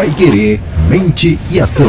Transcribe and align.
Pai 0.00 0.14
Querer, 0.14 0.58
mente 0.88 1.38
e 1.50 1.60
ação. 1.60 1.86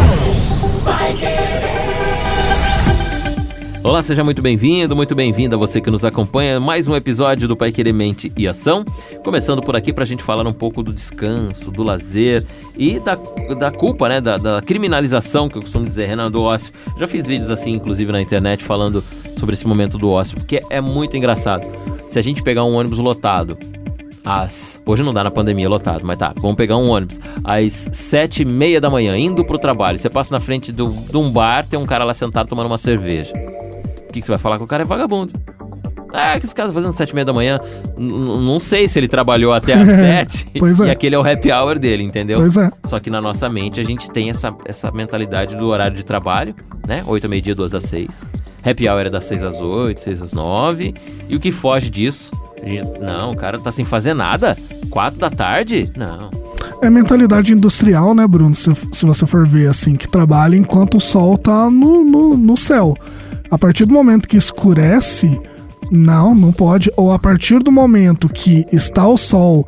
Olá, 3.81 4.03
seja 4.03 4.21
muito 4.21 4.41
bem-vindo, 4.41 4.93
muito 4.93 5.15
bem-vinda 5.15 5.55
você 5.55 5.79
que 5.79 5.89
nos 5.89 6.03
acompanha. 6.03 6.59
Mais 6.59 6.89
um 6.89 6.95
episódio 6.97 7.47
do 7.47 7.55
Pai 7.55 7.71
Querer 7.71 7.93
Mente 7.93 8.29
e 8.35 8.49
Ação. 8.49 8.83
Começando 9.23 9.61
por 9.61 9.77
aqui 9.77 9.93
para 9.93 10.03
a 10.03 10.05
gente 10.05 10.23
falar 10.23 10.45
um 10.45 10.51
pouco 10.51 10.83
do 10.83 10.91
descanso, 10.91 11.71
do 11.71 11.83
lazer 11.83 12.45
e 12.77 12.99
da, 12.99 13.15
da 13.57 13.71
culpa, 13.71 14.09
né? 14.09 14.19
Da, 14.19 14.37
da 14.37 14.61
criminalização, 14.61 15.47
que 15.47 15.57
eu 15.57 15.61
costumo 15.61 15.85
dizer, 15.85 16.05
Renan, 16.05 16.29
do 16.29 16.41
ócio. 16.41 16.73
Já 16.97 17.07
fiz 17.07 17.25
vídeos 17.25 17.49
assim, 17.49 17.71
inclusive 17.75 18.11
na 18.11 18.21
internet, 18.21 18.61
falando 18.61 19.01
sobre 19.39 19.53
esse 19.53 19.65
momento 19.65 19.97
do 19.97 20.09
ócio, 20.09 20.35
porque 20.35 20.61
é 20.69 20.81
muito 20.81 21.15
engraçado. 21.15 21.65
Se 22.09 22.19
a 22.19 22.21
gente 22.21 22.43
pegar 22.43 22.65
um 22.65 22.75
ônibus 22.75 22.99
lotado, 22.99 23.57
às. 24.23 24.81
Hoje 24.85 25.03
não 25.03 25.13
dá 25.13 25.23
na 25.23 25.31
pandemia 25.31 25.67
lotado, 25.69 26.05
mas 26.05 26.17
tá. 26.17 26.33
Vamos 26.37 26.55
pegar 26.55 26.77
um 26.77 26.89
ônibus. 26.89 27.19
Às 27.43 27.87
sete 27.91 28.43
e 28.43 28.45
meia 28.45 28.79
da 28.79 28.89
manhã, 28.89 29.17
indo 29.17 29.43
pro 29.43 29.57
trabalho. 29.57 29.97
Você 29.97 30.09
passa 30.09 30.33
na 30.33 30.39
frente 30.39 30.71
do, 30.71 30.89
de 30.89 31.17
um 31.17 31.29
bar, 31.29 31.65
tem 31.65 31.79
um 31.79 31.85
cara 31.85 32.03
lá 32.03 32.13
sentado 32.13 32.47
tomando 32.47 32.67
uma 32.67 32.77
cerveja. 32.77 33.33
O 33.33 34.11
que, 34.11 34.19
que 34.19 34.25
você 34.25 34.31
vai 34.31 34.39
falar 34.39 34.57
que 34.57 34.63
o 34.63 34.67
cara 34.67 34.83
é 34.83 34.85
vagabundo? 34.85 35.33
Ah, 36.13 36.37
que 36.37 36.45
esse 36.45 36.53
cara 36.53 36.67
tá 36.67 36.73
fazendo 36.73 36.91
sete 36.91 37.11
e 37.11 37.15
meia 37.15 37.25
da 37.25 37.33
manhã. 37.33 37.59
N 37.97 38.11
não 38.45 38.59
sei 38.59 38.87
se 38.87 38.99
ele 38.99 39.07
trabalhou 39.07 39.53
até 39.53 39.73
às 39.73 39.87
sete 39.87 40.45
pois 40.59 40.79
é. 40.81 40.87
e 40.87 40.89
aquele 40.89 41.15
é 41.15 41.17
o 41.17 41.21
happy 41.21 41.51
hour 41.51 41.79
dele, 41.79 42.03
entendeu? 42.03 42.39
Pois 42.39 42.57
é. 42.57 42.69
Só 42.83 42.99
que 42.99 43.09
na 43.09 43.21
nossa 43.21 43.49
mente 43.49 43.79
a 43.79 43.83
gente 43.83 44.09
tem 44.11 44.29
essa, 44.29 44.53
essa 44.65 44.91
mentalidade 44.91 45.55
do 45.55 45.67
horário 45.67 45.95
de 45.95 46.03
trabalho, 46.03 46.53
né? 46.85 47.03
Oito, 47.07 47.29
meio-dia, 47.29 47.55
duas 47.55 47.73
às 47.73 47.83
seis. 47.83 48.33
Happy 48.63 48.87
hour 48.87 49.05
é 49.05 49.09
das 49.09 49.25
seis 49.25 49.41
às 49.41 49.59
oito, 49.61 50.01
seis 50.01 50.21
às 50.21 50.33
nove. 50.33 50.93
E 51.29 51.35
o 51.35 51.39
que 51.39 51.51
foge 51.51 51.89
disso? 51.89 52.31
Não, 52.99 53.31
o 53.31 53.35
cara 53.35 53.59
tá 53.59 53.71
sem 53.71 53.85
fazer 53.85 54.13
nada. 54.13 54.57
Quatro 54.89 55.19
da 55.19 55.29
tarde? 55.29 55.91
Não. 55.95 56.29
É 56.81 56.89
mentalidade 56.89 57.53
industrial, 57.53 58.13
né, 58.13 58.25
Bruno? 58.25 58.55
Se, 58.55 58.71
se 58.91 59.05
você 59.05 59.25
for 59.25 59.47
ver 59.47 59.69
assim, 59.69 59.95
que 59.95 60.07
trabalha 60.07 60.55
enquanto 60.55 60.97
o 60.97 61.01
sol 61.01 61.37
tá 61.37 61.69
no, 61.69 62.03
no, 62.03 62.37
no 62.37 62.57
céu. 62.57 62.95
A 63.49 63.57
partir 63.57 63.85
do 63.85 63.93
momento 63.93 64.27
que 64.27 64.37
escurece, 64.37 65.39
não, 65.91 66.33
não 66.33 66.51
pode. 66.51 66.91
Ou 66.95 67.11
a 67.11 67.19
partir 67.19 67.59
do 67.59 67.71
momento 67.71 68.27
que 68.29 68.65
está 68.71 69.07
o 69.07 69.17
sol 69.17 69.67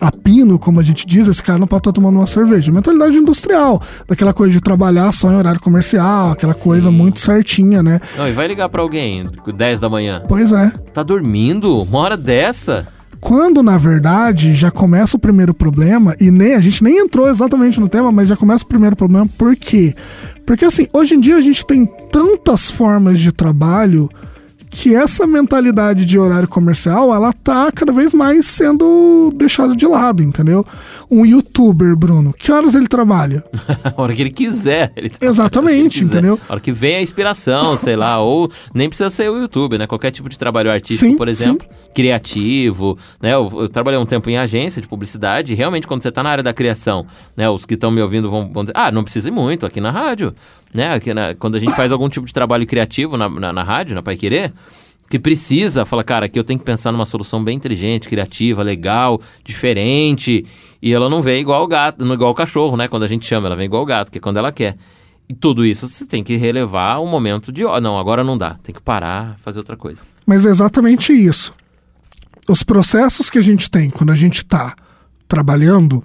a 0.00 0.12
pino, 0.12 0.58
como 0.58 0.78
a 0.78 0.82
gente 0.82 1.06
diz, 1.06 1.26
esse 1.26 1.42
cara 1.42 1.58
não 1.58 1.66
pode 1.66 1.80
estar 1.80 1.92
tomando 1.92 2.16
uma 2.16 2.26
cerveja. 2.26 2.70
Mentalidade 2.70 3.16
industrial, 3.16 3.80
daquela 4.06 4.34
coisa 4.34 4.52
de 4.52 4.60
trabalhar 4.60 5.10
só 5.12 5.30
em 5.30 5.36
horário 5.36 5.60
comercial, 5.60 6.32
aquela 6.32 6.52
Sim. 6.52 6.62
coisa 6.62 6.90
muito 6.90 7.20
certinha, 7.20 7.82
né? 7.82 8.00
Não, 8.16 8.28
e 8.28 8.32
vai 8.32 8.46
ligar 8.46 8.68
pra 8.68 8.82
alguém 8.82 9.28
10 9.46 9.80
da 9.80 9.88
manhã. 9.88 10.22
Pois 10.28 10.52
é. 10.52 10.70
Tá 10.92 11.02
dormindo? 11.02 11.82
Uma 11.82 11.98
hora 12.00 12.16
dessa? 12.16 12.88
Quando, 13.20 13.62
na 13.62 13.78
verdade, 13.78 14.54
já 14.54 14.70
começa 14.70 15.16
o 15.16 15.20
primeiro 15.20 15.54
problema, 15.54 16.14
e 16.20 16.30
nem 16.30 16.54
a 16.54 16.60
gente 16.60 16.84
nem 16.84 16.98
entrou 16.98 17.28
exatamente 17.28 17.80
no 17.80 17.88
tema, 17.88 18.12
mas 18.12 18.28
já 18.28 18.36
começa 18.36 18.64
o 18.64 18.68
primeiro 18.68 18.94
problema, 18.94 19.26
por 19.38 19.56
quê? 19.56 19.94
Porque 20.44 20.64
assim, 20.64 20.86
hoje 20.92 21.14
em 21.14 21.20
dia 21.20 21.36
a 21.36 21.40
gente 21.40 21.64
tem 21.64 21.86
tantas 22.12 22.70
formas 22.70 23.18
de 23.18 23.32
trabalho 23.32 24.08
que 24.70 24.94
essa 24.94 25.26
mentalidade 25.26 26.04
de 26.04 26.18
horário 26.18 26.48
comercial, 26.48 27.14
ela 27.14 27.32
tá 27.32 27.70
cada 27.72 27.92
vez 27.92 28.12
mais 28.12 28.46
sendo 28.46 29.32
deixada 29.34 29.74
de 29.74 29.86
lado, 29.86 30.22
entendeu? 30.22 30.64
Um 31.10 31.24
youtuber, 31.24 31.96
Bruno, 31.96 32.32
que 32.32 32.50
horas 32.50 32.74
ele 32.74 32.88
trabalha? 32.88 33.44
a 33.84 34.00
hora 34.00 34.14
que 34.14 34.22
ele 34.22 34.30
quiser. 34.30 34.92
Ele 34.96 35.10
Exatamente, 35.20 36.00
ele 36.00 36.08
quiser. 36.08 36.18
entendeu? 36.18 36.40
A 36.48 36.52
hora 36.52 36.60
que 36.60 36.72
vem 36.72 36.96
a 36.96 37.02
inspiração, 37.02 37.76
sei 37.76 37.96
lá, 37.96 38.18
ou 38.20 38.50
nem 38.74 38.88
precisa 38.88 39.10
ser 39.10 39.30
o 39.30 39.38
YouTube, 39.38 39.78
né? 39.78 39.86
Qualquer 39.86 40.10
tipo 40.10 40.28
de 40.28 40.38
trabalho 40.38 40.70
artístico, 40.70 41.10
Sim, 41.10 41.16
por 41.16 41.28
exemplo, 41.28 41.66
criativo, 41.94 42.98
né? 43.20 43.32
Eu, 43.32 43.50
eu 43.52 43.68
trabalhei 43.68 43.98
um 43.98 44.06
tempo 44.06 44.28
em 44.28 44.36
agência 44.36 44.82
de 44.82 44.88
publicidade 44.88 45.54
realmente 45.54 45.86
quando 45.86 46.02
você 46.02 46.12
tá 46.12 46.22
na 46.22 46.30
área 46.30 46.42
da 46.44 46.52
criação, 46.52 47.06
né? 47.36 47.48
Os 47.48 47.64
que 47.64 47.74
estão 47.74 47.90
me 47.90 48.02
ouvindo 48.02 48.30
vão, 48.30 48.50
vão 48.52 48.64
dizer, 48.64 48.74
ah, 48.76 48.90
não 48.90 49.02
precisa 49.02 49.28
ir 49.28 49.32
muito 49.32 49.64
aqui 49.64 49.80
na 49.80 49.90
rádio, 49.90 50.34
né? 50.76 50.94
Aqui 50.94 51.12
na- 51.14 51.34
quando 51.34 51.56
a 51.56 51.58
gente 51.58 51.74
faz 51.74 51.90
algum 51.90 52.08
tipo 52.08 52.26
de 52.26 52.32
trabalho 52.32 52.66
criativo 52.66 53.16
na, 53.16 53.28
na, 53.28 53.52
na 53.52 53.62
rádio, 53.62 53.94
na 53.94 54.02
Pai 54.02 54.16
Querer, 54.16 54.52
que 55.08 55.18
precisa, 55.18 55.84
fala, 55.84 56.02
cara, 56.04 56.26
aqui 56.26 56.38
eu 56.38 56.44
tenho 56.44 56.58
que 56.58 56.64
pensar 56.64 56.90
numa 56.92 57.06
solução 57.06 57.42
bem 57.42 57.56
inteligente, 57.56 58.08
criativa, 58.08 58.62
legal, 58.62 59.20
diferente. 59.44 60.44
E 60.82 60.92
ela 60.92 61.08
não 61.08 61.20
vem 61.22 61.40
igual 61.40 61.62
o 61.62 61.66
gato, 61.66 62.04
não 62.04 62.14
igual 62.14 62.30
o 62.30 62.34
cachorro, 62.34 62.76
né? 62.76 62.86
Quando 62.88 63.04
a 63.04 63.08
gente 63.08 63.24
chama, 63.26 63.46
ela 63.46 63.56
vem 63.56 63.66
igual 63.66 63.82
o 63.82 63.86
gato, 63.86 64.10
que 64.10 64.18
é 64.18 64.20
quando 64.20 64.36
ela 64.36 64.52
quer. 64.52 64.76
E 65.28 65.34
tudo 65.34 65.64
isso 65.64 65.88
você 65.88 66.04
tem 66.04 66.22
que 66.22 66.36
relevar 66.36 67.00
um 67.00 67.06
momento 67.08 67.50
de, 67.50 67.64
ó, 67.64 67.80
não, 67.80 67.98
agora 67.98 68.22
não 68.22 68.36
dá, 68.38 68.56
tem 68.62 68.72
que 68.74 68.80
parar, 68.80 69.36
fazer 69.42 69.58
outra 69.58 69.76
coisa. 69.76 70.00
Mas 70.24 70.44
é 70.46 70.50
exatamente 70.50 71.12
isso. 71.12 71.52
Os 72.48 72.62
processos 72.62 73.28
que 73.28 73.38
a 73.38 73.42
gente 73.42 73.68
tem 73.70 73.90
quando 73.90 74.10
a 74.10 74.14
gente 74.14 74.36
está 74.36 74.74
trabalhando, 75.26 76.04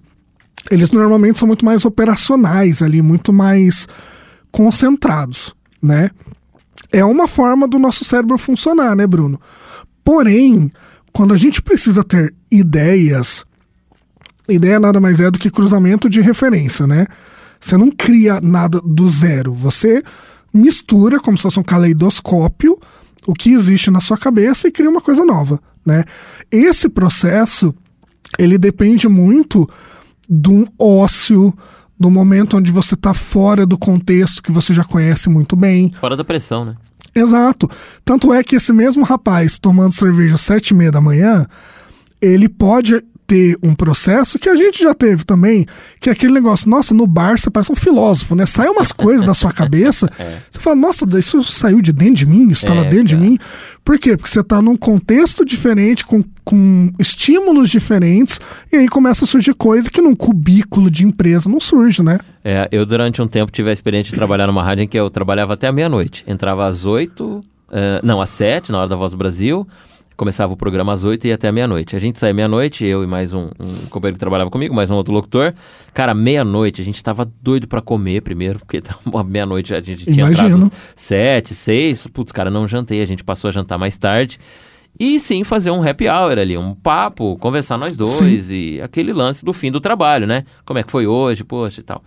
eles 0.72 0.90
normalmente 0.91 1.38
são 1.38 1.47
muito 1.47 1.63
mais 1.66 1.85
operacionais 1.85 2.81
ali, 2.81 3.01
muito 3.01 3.31
mais 3.31 3.88
concentrados, 4.51 5.53
né? 5.81 6.12
É 6.91 7.03
uma 7.06 7.28
forma 7.28 7.67
do 7.67 7.79
nosso 7.79 8.03
cérebro 8.03 8.38
funcionar, 8.38 8.95
né, 8.95 9.07
Bruno? 9.07 9.39
Porém, 10.03 10.72
quando 11.13 11.34
a 11.34 11.38
gente 11.38 11.62
precisa 11.62 12.03
ter 12.03 12.34
ideias, 12.50 13.45
ideia 14.50 14.79
nada 14.79 15.00
mais 15.00 15.19
é 15.19 15.31
do 15.31 15.40
que 15.40 15.50
cruzamento 15.50 16.09
de 16.09 16.22
referência, 16.22 16.85
né? 16.85 17.07
Você 17.59 17.78
não 17.78 17.91
cria 17.91 18.41
nada 18.41 18.81
do 18.84 19.07
zero, 19.07 19.53
você 19.53 20.03
mistura 20.53 21.19
como 21.19 21.38
se 21.38 21.44
fosse 21.44 21.59
um 21.59 21.63
caleidoscópio 21.63 22.78
o 23.28 23.34
que 23.34 23.51
existe 23.51 23.91
na 23.91 24.00
sua 24.00 24.17
cabeça 24.17 24.67
e 24.67 24.72
cria 24.72 24.90
uma 24.90 25.01
coisa 25.01 25.23
nova, 25.23 25.59
né? 25.85 26.03
Esse 26.51 26.90
processo 26.90 27.73
ele 28.38 28.57
depende 28.57 29.07
muito 29.07 29.69
de 30.29 30.50
um 30.50 30.66
ócio, 30.79 31.53
do 32.01 32.09
momento 32.09 32.57
onde 32.57 32.72
você 32.72 32.95
está 32.95 33.13
fora 33.13 33.66
do 33.66 33.78
contexto 33.78 34.41
que 34.41 34.51
você 34.51 34.73
já 34.73 34.84
conhece 34.84 35.29
muito 35.29 35.56
bem. 35.56 35.94
Fora 36.00 36.17
da 36.17 36.23
pressão, 36.23 36.66
né? 36.66 36.75
Exato. 37.13 37.69
Tanto 38.03 38.34
é 38.34 38.44
que 38.44 38.56
esse 38.56 38.73
mesmo 38.73 39.03
rapaz 39.03 39.59
tomando 39.59 39.94
cerveja 39.94 40.35
às 40.35 40.41
sete 40.41 40.69
e 40.69 40.73
meia 40.73 40.91
da 40.91 41.00
manhã, 41.00 41.45
ele 42.19 42.50
pode 42.50 43.03
ter 43.31 43.58
um 43.64 43.74
processo 43.74 44.38
que 44.38 44.50
a 44.50 44.58
gente 44.58 44.84
já 44.84 44.94
teve 44.94 45.24
também, 45.24 45.66
que 46.02 46.09
é 46.09 46.12
aquele 46.12 46.34
negócio, 46.34 46.69
nossa, 46.69 46.94
no 46.94 47.08
bar 47.08 47.40
você 47.40 47.50
parece 47.50 47.72
um 47.72 47.75
filósofo, 47.78 48.36
né? 48.36 48.46
Sai 48.46 48.68
umas 48.68 48.92
coisas 48.92 49.25
da 49.25 49.34
sua 49.34 49.53
cabeça, 49.53 50.09
você 50.52 50.59
fala, 50.59 50.75
nossa, 50.75 51.06
isso 51.18 51.41
saiu 51.44 51.80
de 51.81 51.94
dentro 51.94 52.16
de 52.16 52.25
mim, 52.25 52.50
isso 52.50 52.66
tá 52.66 52.74
É, 52.74 52.75
lá 52.75 52.84
dentro 52.84 53.06
de 53.06 53.16
cara. 53.16 53.30
mim. 53.30 53.38
Por 53.86 53.97
quê? 53.97 54.18
Porque 54.18 54.30
você 54.30 54.44
tá 54.44 54.62
num 54.62 54.75
contexto 54.75 55.46
diferente, 55.46 56.06
com, 56.06 56.22
com 56.44 56.91
estímulos 57.00 57.70
diferentes, 57.70 58.38
e 58.70 58.75
aí 58.75 58.90
começa 58.90 59.24
a 59.24 59.28
surgir 59.28 59.53
coisa 59.53 59.90
que 59.90 60.02
num 60.02 60.14
cubículo 60.14 60.91
de 60.91 61.06
empresa 61.06 61.50
não 61.50 61.62
surge, 61.62 62.03
né? 62.03 62.20
É, 62.44 62.68
eu 62.70 62.86
durante 62.86 63.22
um 63.22 63.28
tempo 63.30 63.50
tive 63.50 63.70
a 63.70 63.74
experiência 63.74 64.09
de 64.09 64.16
trabalhar 64.18 64.46
numa 64.47 64.62
rádio 64.62 64.84
em 64.84 64.88
que 64.90 65.00
eu 65.00 65.09
trabalhava 65.09 65.53
até 65.53 65.68
a 65.68 65.72
meia-noite. 65.72 66.25
Entrava 66.28 66.68
às 66.68 66.86
oito, 66.86 67.41
eh, 67.72 68.02
não, 68.03 68.20
às 68.20 68.30
sete, 68.30 68.74
na 68.74 68.80
hora 68.80 68.90
da 68.90 68.97
Voz 68.97 69.12
do 69.12 69.18
Brasil. 69.18 69.66
Começava 70.17 70.53
o 70.53 70.57
programa 70.57 70.94
às 70.94 71.03
oito 71.03 71.25
e 71.25 71.29
ia 71.29 71.35
até 71.35 71.51
meia-noite. 71.51 71.95
A 71.95 71.99
gente 71.99 72.19
saía 72.19 72.33
meia-noite, 72.33 72.85
eu 72.85 73.03
e 73.03 73.07
mais 73.07 73.33
um, 73.33 73.49
um 73.59 73.88
companheiro 73.89 74.16
que 74.16 74.19
trabalhava 74.19 74.51
comigo, 74.51 74.75
mais 74.75 74.91
um 74.91 74.95
outro 74.95 75.13
locutor. 75.13 75.53
Cara, 75.94 76.13
meia-noite, 76.13 76.81
a 76.81 76.85
gente 76.85 77.01
tava 77.01 77.29
doido 77.41 77.67
pra 77.67 77.81
comer 77.81 78.22
primeiro, 78.22 78.59
porque 78.59 78.83
meia-noite 79.25 79.73
a 79.73 79.79
gente 79.79 80.05
tinha 80.05 80.25
Imagino. 80.25 80.66
entrado 80.66 80.73
sete, 80.95 81.55
seis. 81.55 82.05
Putz, 82.07 82.31
cara, 82.31 82.51
não 82.51 82.67
jantei. 82.67 83.01
A 83.01 83.05
gente 83.05 83.23
passou 83.23 83.47
a 83.47 83.51
jantar 83.51 83.77
mais 83.77 83.97
tarde. 83.97 84.39
E 84.99 85.19
sim, 85.19 85.44
fazer 85.44 85.72
um 85.72 85.81
happy 85.81 86.07
hour 86.07 86.38
ali, 86.38 86.57
um 86.57 86.75
papo, 86.75 87.38
conversar 87.38 87.78
nós 87.78 87.95
dois 87.95 88.51
e 88.51 88.79
aquele 88.81 89.13
lance 89.13 89.43
do 89.43 89.53
fim 89.53 89.72
do 89.72 89.79
trabalho, 89.79 90.28
né? 90.28 90.43
Como 90.66 90.78
é 90.78 90.83
que 90.83 90.91
foi 90.91 91.07
hoje, 91.07 91.43
poxa 91.43 91.79
e 91.79 91.83
tal. 91.83 92.03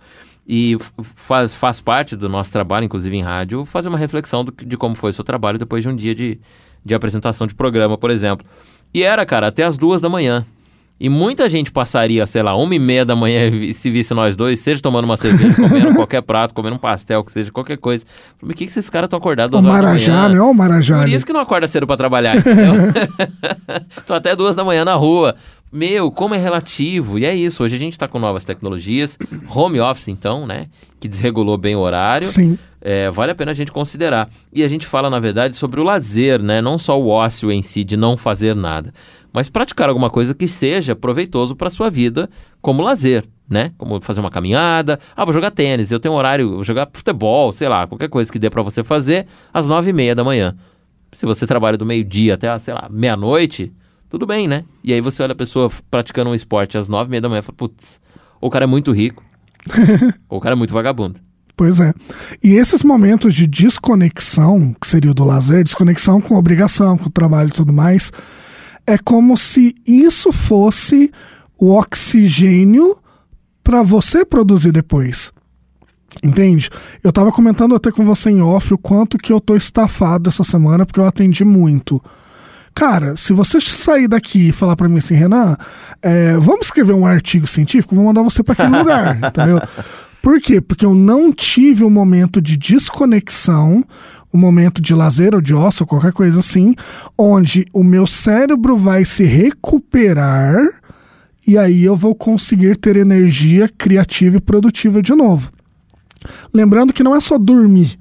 E 0.47 0.77
faz, 1.01 1.53
faz 1.53 1.81
parte 1.81 2.15
do 2.15 2.29
nosso 2.29 2.51
trabalho, 2.51 2.85
inclusive 2.85 3.17
em 3.17 3.21
rádio, 3.23 3.65
fazer 3.65 3.89
uma 3.89 3.97
reflexão 3.97 4.45
do 4.45 4.53
de 4.63 4.77
como 4.77 4.93
foi 4.95 5.09
o 5.09 5.13
seu 5.13 5.23
trabalho 5.23 5.57
depois 5.57 5.81
de 5.81 5.89
um 5.89 5.95
dia 5.95 6.13
de, 6.13 6.39
de 6.85 6.93
apresentação 6.93 7.47
de 7.47 7.55
programa, 7.55 7.97
por 7.97 8.11
exemplo. 8.11 8.45
E 8.93 9.03
era, 9.03 9.25
cara, 9.25 9.47
até 9.47 9.63
as 9.63 9.77
duas 9.77 9.99
da 10.01 10.07
manhã. 10.07 10.45
E 10.97 11.09
muita 11.09 11.49
gente 11.49 11.73
passaria, 11.73 12.25
sei 12.25 12.41
lá, 12.41 12.55
uma 12.55 12.73
e 12.73 12.79
meia 12.79 13.03
da 13.03 13.17
manhã 13.17 13.51
se 13.73 13.89
visse 13.91 14.13
nós 14.13 14.37
dois, 14.37 14.61
seja 14.61 14.81
tomando 14.81 15.03
uma 15.03 15.17
cerveja, 15.17 15.53
comendo 15.61 15.93
qualquer 15.93 16.21
prato, 16.21 16.53
comendo 16.53 16.77
um 16.77 16.79
pastel, 16.79 17.21
que 17.21 17.33
seja 17.33 17.51
qualquer 17.51 17.77
coisa. 17.77 18.05
Falei, 18.39 18.53
Por 18.53 18.57
que, 18.57 18.63
que 18.65 18.71
esses 18.71 18.89
caras 18.89 19.07
estão 19.07 19.17
acordados 19.19 19.57
O 19.57 19.61
duas 19.61 19.73
horas 19.73 19.81
da 19.81 19.87
Marajá, 19.89 20.13
manhã? 20.13 20.29
né? 20.29 20.41
O 20.41 20.53
Marajá. 20.53 20.95
Por 20.95 21.03
ali. 21.03 21.13
isso 21.15 21.25
que 21.25 21.33
não 21.33 21.41
acorda 21.41 21.67
cedo 21.67 21.85
pra 21.85 21.97
trabalhar, 21.97 22.37
entendeu? 22.37 22.73
Tô 24.07 24.13
até 24.13 24.35
duas 24.37 24.55
da 24.55 24.63
manhã 24.63 24.85
na 24.85 24.95
rua. 24.95 25.35
Meu, 25.69 26.09
como 26.09 26.33
é 26.33 26.37
relativo. 26.37 27.19
E 27.19 27.25
é 27.25 27.35
isso, 27.35 27.61
hoje 27.63 27.75
a 27.75 27.79
gente 27.79 27.97
tá 27.97 28.07
com 28.07 28.17
novas 28.17 28.45
tecnologias. 28.45 29.17
Home 29.53 29.81
office, 29.81 30.07
então, 30.07 30.47
né? 30.47 30.63
Que 31.01 31.09
desregulou 31.09 31.57
bem 31.57 31.75
o 31.75 31.79
horário. 31.79 32.27
Sim. 32.27 32.57
É, 32.87 33.09
vale 33.09 33.31
a 33.31 33.35
pena 33.35 33.49
a 33.49 33.55
gente 33.55 33.71
considerar. 33.71 34.29
E 34.53 34.63
a 34.63 34.67
gente 34.67 34.85
fala, 34.85 35.09
na 35.09 35.19
verdade, 35.19 35.55
sobre 35.55 35.79
o 35.79 35.83
lazer, 35.83 36.39
né? 36.39 36.61
Não 36.61 36.77
só 36.77 37.01
o 37.01 37.07
ócio 37.07 37.51
em 37.51 37.63
si 37.63 37.83
de 37.83 37.97
não 37.97 38.15
fazer 38.15 38.55
nada, 38.55 38.93
mas 39.33 39.49
praticar 39.49 39.89
alguma 39.89 40.07
coisa 40.07 40.35
que 40.35 40.47
seja 40.47 40.95
proveitoso 40.95 41.55
para 41.55 41.71
sua 41.71 41.89
vida 41.89 42.29
como 42.61 42.83
lazer, 42.83 43.25
né? 43.49 43.71
Como 43.75 43.99
fazer 44.01 44.19
uma 44.19 44.29
caminhada. 44.29 44.99
Ah, 45.15 45.25
vou 45.25 45.33
jogar 45.33 45.49
tênis, 45.49 45.91
eu 45.91 45.99
tenho 45.99 46.13
horário, 46.13 46.47
vou 46.51 46.63
jogar 46.63 46.87
futebol, 46.93 47.51
sei 47.51 47.67
lá, 47.67 47.87
qualquer 47.87 48.07
coisa 48.07 48.31
que 48.31 48.37
dê 48.37 48.51
para 48.51 48.61
você 48.61 48.83
fazer 48.83 49.25
às 49.51 49.67
nove 49.67 49.89
e 49.89 49.93
meia 49.93 50.13
da 50.13 50.23
manhã. 50.23 50.55
Se 51.11 51.25
você 51.25 51.47
trabalha 51.47 51.79
do 51.79 51.87
meio-dia 51.87 52.35
até, 52.35 52.55
sei 52.59 52.75
lá, 52.75 52.87
meia-noite, 52.91 53.73
tudo 54.11 54.27
bem, 54.27 54.47
né? 54.47 54.63
E 54.83 54.93
aí 54.93 55.01
você 55.01 55.23
olha 55.23 55.31
a 55.31 55.35
pessoa 55.35 55.71
praticando 55.89 56.29
um 56.29 56.35
esporte 56.35 56.77
às 56.77 56.87
nove 56.87 57.07
e 57.07 57.11
meia 57.11 57.21
da 57.21 57.29
manhã 57.29 57.39
e 57.39 57.43
fala, 57.43 57.57
putz, 57.57 57.99
ou 58.39 58.49
o 58.49 58.51
cara 58.51 58.65
é 58.65 58.67
muito 58.67 58.91
rico, 58.91 59.23
Ou 60.29 60.37
o 60.37 60.39
cara 60.39 60.53
é 60.53 60.55
muito 60.55 60.71
vagabundo. 60.71 61.24
Pois 61.55 61.79
é. 61.79 61.93
E 62.43 62.53
esses 62.53 62.83
momentos 62.83 63.33
de 63.33 63.47
desconexão, 63.47 64.75
que 64.79 64.87
seria 64.87 65.11
o 65.11 65.13
do 65.13 65.23
lazer, 65.23 65.63
desconexão 65.63 66.19
com 66.19 66.35
obrigação, 66.35 66.97
com 66.97 67.07
o 67.07 67.11
trabalho 67.11 67.49
e 67.49 67.53
tudo 67.53 67.71
mais, 67.71 68.11
é 68.85 68.97
como 68.97 69.37
se 69.37 69.75
isso 69.85 70.31
fosse 70.31 71.11
o 71.57 71.73
oxigênio 71.73 72.97
para 73.63 73.81
você 73.81 74.25
produzir 74.25 74.71
depois. 74.71 75.31
Entende? 76.23 76.69
Eu 77.03 77.11
tava 77.11 77.31
comentando 77.31 77.75
até 77.75 77.91
com 77.91 78.05
você 78.05 78.29
em 78.29 78.41
off 78.41 78.73
o 78.73 78.77
quanto 78.77 79.17
que 79.17 79.33
eu 79.33 79.41
tô 79.41 79.55
estafado 79.55 80.29
essa 80.29 80.43
semana 80.43 80.85
porque 80.85 80.99
eu 80.99 81.05
atendi 81.05 81.43
muito. 81.43 82.01
Cara, 82.73 83.15
se 83.15 83.31
você 83.31 83.59
sair 83.61 84.07
daqui 84.07 84.49
e 84.49 84.51
falar 84.51 84.75
para 84.75 84.89
mim 84.89 84.97
assim, 84.97 85.15
Renan, 85.15 85.55
é, 86.01 86.33
vamos 86.33 86.67
escrever 86.67 86.93
um 86.93 87.05
artigo 87.05 87.47
científico, 87.47 87.95
vou 87.95 88.03
mandar 88.03 88.21
você 88.21 88.43
para 88.43 88.53
aquele 88.53 88.75
lugar, 88.77 89.17
entendeu? 89.17 89.61
Por 90.25 90.41
quê? 90.41 90.59
Porque 90.59 90.83
eu 90.83 90.95
não 90.95 91.31
tive 91.31 91.83
um 91.83 91.89
momento 91.91 92.41
de 92.41 92.57
desconexão, 92.57 93.85
um 94.33 94.39
momento 94.39 94.81
de 94.81 94.91
lazer 94.95 95.35
ou 95.35 95.39
de 95.39 95.53
ócio, 95.53 95.83
ou 95.83 95.87
qualquer 95.87 96.11
coisa 96.13 96.39
assim, 96.39 96.73
onde 97.15 97.67
o 97.71 97.83
meu 97.83 98.07
cérebro 98.07 98.75
vai 98.75 99.05
se 99.05 99.23
recuperar 99.23 100.57
e 101.45 101.59
aí 101.59 101.85
eu 101.85 101.95
vou 101.95 102.15
conseguir 102.15 102.75
ter 102.75 102.97
energia 102.97 103.69
criativa 103.77 104.37
e 104.37 104.41
produtiva 104.41 104.99
de 104.99 105.13
novo. 105.13 105.51
Lembrando 106.51 106.91
que 106.91 107.03
não 107.03 107.15
é 107.15 107.19
só 107.19 107.37
dormir. 107.37 107.99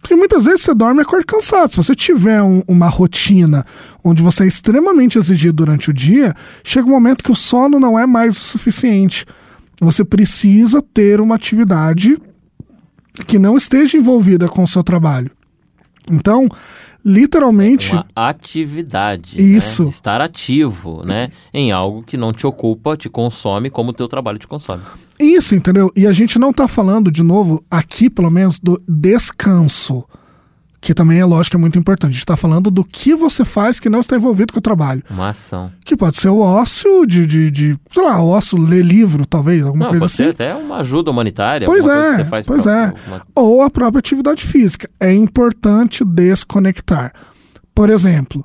Porque 0.00 0.16
muitas 0.16 0.46
vezes 0.46 0.62
você 0.62 0.72
dorme 0.72 1.00
e 1.00 1.02
acorda 1.02 1.26
cansado. 1.26 1.70
Se 1.72 1.76
você 1.76 1.94
tiver 1.94 2.42
um, 2.42 2.62
uma 2.66 2.88
rotina 2.88 3.62
onde 4.02 4.22
você 4.22 4.44
é 4.44 4.46
extremamente 4.46 5.18
exigido 5.18 5.52
durante 5.52 5.90
o 5.90 5.92
dia, 5.92 6.34
chega 6.64 6.86
um 6.86 6.92
momento 6.92 7.22
que 7.22 7.30
o 7.30 7.36
sono 7.36 7.78
não 7.78 7.98
é 7.98 8.06
mais 8.06 8.38
o 8.38 8.40
suficiente. 8.40 9.26
Você 9.82 10.04
precisa 10.04 10.80
ter 10.80 11.20
uma 11.20 11.34
atividade 11.34 12.16
que 13.26 13.36
não 13.36 13.56
esteja 13.56 13.98
envolvida 13.98 14.48
com 14.48 14.62
o 14.62 14.68
seu 14.68 14.80
trabalho. 14.84 15.32
Então, 16.08 16.48
literalmente. 17.04 17.92
Uma 17.92 18.06
atividade. 18.14 19.42
Isso. 19.42 19.82
Né? 19.82 19.88
Estar 19.88 20.20
ativo, 20.20 21.04
né? 21.04 21.30
Em 21.52 21.72
algo 21.72 22.04
que 22.04 22.16
não 22.16 22.32
te 22.32 22.46
ocupa, 22.46 22.96
te 22.96 23.08
consome, 23.08 23.70
como 23.70 23.90
o 23.90 23.92
teu 23.92 24.06
trabalho 24.06 24.38
te 24.38 24.46
consome. 24.46 24.84
Isso, 25.18 25.56
entendeu? 25.56 25.90
E 25.96 26.06
a 26.06 26.12
gente 26.12 26.38
não 26.38 26.52
tá 26.52 26.68
falando, 26.68 27.10
de 27.10 27.24
novo, 27.24 27.64
aqui 27.68 28.08
pelo 28.08 28.30
menos, 28.30 28.60
do 28.60 28.80
descanso. 28.88 30.04
Que 30.84 30.92
também 30.92 31.20
é 31.20 31.24
lógico, 31.24 31.56
é 31.56 31.60
muito 31.60 31.78
importante. 31.78 32.10
A 32.10 32.14
gente 32.14 32.26
tá 32.26 32.36
falando 32.36 32.68
do 32.68 32.82
que 32.82 33.14
você 33.14 33.44
faz 33.44 33.78
que 33.78 33.88
não 33.88 34.00
está 34.00 34.16
envolvido 34.16 34.52
com 34.52 34.58
o 34.58 34.62
trabalho. 34.62 35.00
Uma 35.08 35.28
ação. 35.28 35.70
Que 35.84 35.96
pode 35.96 36.16
ser 36.16 36.28
o 36.28 36.40
ócio 36.40 37.06
de, 37.06 37.24
de, 37.24 37.50
de 37.52 37.78
sei 37.88 38.02
lá, 38.02 38.20
ócio, 38.20 38.58
ler 38.58 38.84
livro, 38.84 39.24
talvez, 39.24 39.62
alguma 39.62 39.84
Não, 39.84 39.90
coisa 39.90 40.00
pode 40.02 40.12
assim. 40.12 40.24
ser 40.24 40.30
até 40.30 40.54
uma 40.56 40.78
ajuda 40.78 41.12
humanitária. 41.12 41.66
Pois 41.66 41.86
é, 41.86 42.24
pois 42.44 42.64
pra- 42.64 42.72
é. 42.88 42.94
uma- 43.06 43.22
Ou 43.32 43.62
a 43.62 43.70
própria 43.70 44.00
atividade 44.00 44.44
física. 44.44 44.90
É 44.98 45.14
importante 45.14 46.04
desconectar. 46.04 47.12
Por 47.72 47.88
exemplo, 47.88 48.44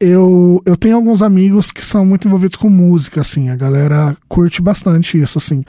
eu, 0.00 0.60
eu 0.66 0.76
tenho 0.76 0.96
alguns 0.96 1.22
amigos 1.22 1.70
que 1.70 1.84
são 1.86 2.04
muito 2.04 2.26
envolvidos 2.26 2.56
com 2.56 2.68
música, 2.68 3.20
assim, 3.20 3.48
a 3.48 3.54
galera 3.54 4.16
curte 4.28 4.60
bastante 4.60 5.20
isso, 5.22 5.38
assim. 5.38 5.62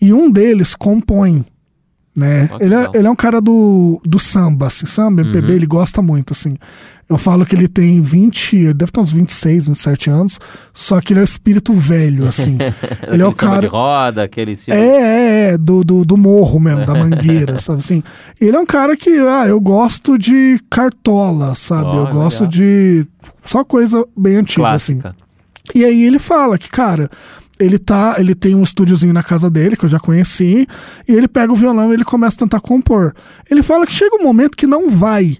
E 0.00 0.12
um 0.14 0.30
deles 0.30 0.76
compõe, 0.76 1.44
né? 2.18 2.48
Que 2.48 2.64
ele, 2.64 2.74
é, 2.74 2.88
ele 2.94 3.06
é 3.06 3.10
um 3.10 3.16
cara 3.16 3.40
do, 3.40 4.00
do 4.04 4.18
samba, 4.18 4.66
assim, 4.66 4.86
samba, 4.86 5.22
MPB, 5.22 5.48
Uhum. 5.48 5.56
ele 5.56 5.66
gosta 5.66 6.02
muito, 6.02 6.32
assim. 6.32 6.56
Eu 7.08 7.16
falo 7.16 7.46
que 7.46 7.54
ele 7.54 7.68
tem 7.68 8.02
20, 8.02 8.54
ele 8.56 8.74
deve 8.74 8.92
ter 8.92 9.00
uns 9.00 9.10
26, 9.10 9.68
27 9.68 10.10
anos, 10.10 10.38
só 10.74 11.00
que 11.00 11.14
ele 11.14 11.20
é 11.20 11.22
o 11.22 11.24
espírito 11.24 11.72
velho, 11.72 12.28
assim. 12.28 12.58
ele 13.08 13.22
é 13.22 13.26
o 13.26 13.32
cara... 13.32 13.60
de 13.62 13.66
roda, 13.66 14.24
aquele 14.24 14.52
estilo. 14.52 14.76
É, 14.76 14.80
é, 14.82 15.50
é, 15.52 15.58
do, 15.58 15.82
do, 15.82 16.04
do 16.04 16.16
morro 16.18 16.60
mesmo, 16.60 16.84
da 16.84 16.92
mangueira, 16.98 17.58
sabe 17.58 17.78
assim? 17.78 18.02
Ele 18.38 18.54
é 18.54 18.60
um 18.60 18.66
cara 18.66 18.94
que, 18.94 19.10
ah, 19.10 19.46
eu 19.46 19.58
gosto 19.58 20.18
de 20.18 20.60
cartola, 20.68 21.54
sabe? 21.54 21.88
Ó, 21.88 22.06
eu 22.06 22.12
gosto 22.12 22.40
legal. 22.40 22.50
de 22.52 23.06
só 23.42 23.64
coisa 23.64 24.04
bem 24.14 24.36
antiga, 24.36 24.68
assim. 24.68 24.98
Clássica. 24.98 25.28
E 25.74 25.84
aí 25.84 26.02
ele 26.04 26.18
fala 26.18 26.58
que, 26.58 26.68
cara, 26.70 27.10
ele 27.58 27.78
tá, 27.78 28.16
ele 28.18 28.34
tem 28.34 28.54
um 28.54 28.62
estúdiozinho 28.62 29.12
na 29.12 29.22
casa 29.22 29.50
dele, 29.50 29.76
que 29.76 29.84
eu 29.84 29.88
já 29.88 29.98
conheci, 29.98 30.66
e 31.06 31.12
ele 31.12 31.28
pega 31.28 31.52
o 31.52 31.56
violão 31.56 31.90
e 31.90 31.94
ele 31.94 32.04
começa 32.04 32.36
a 32.36 32.40
tentar 32.40 32.60
compor. 32.60 33.14
Ele 33.50 33.62
fala 33.62 33.86
que 33.86 33.92
chega 33.92 34.16
um 34.16 34.22
momento 34.22 34.56
que 34.56 34.66
não 34.66 34.88
vai. 34.88 35.38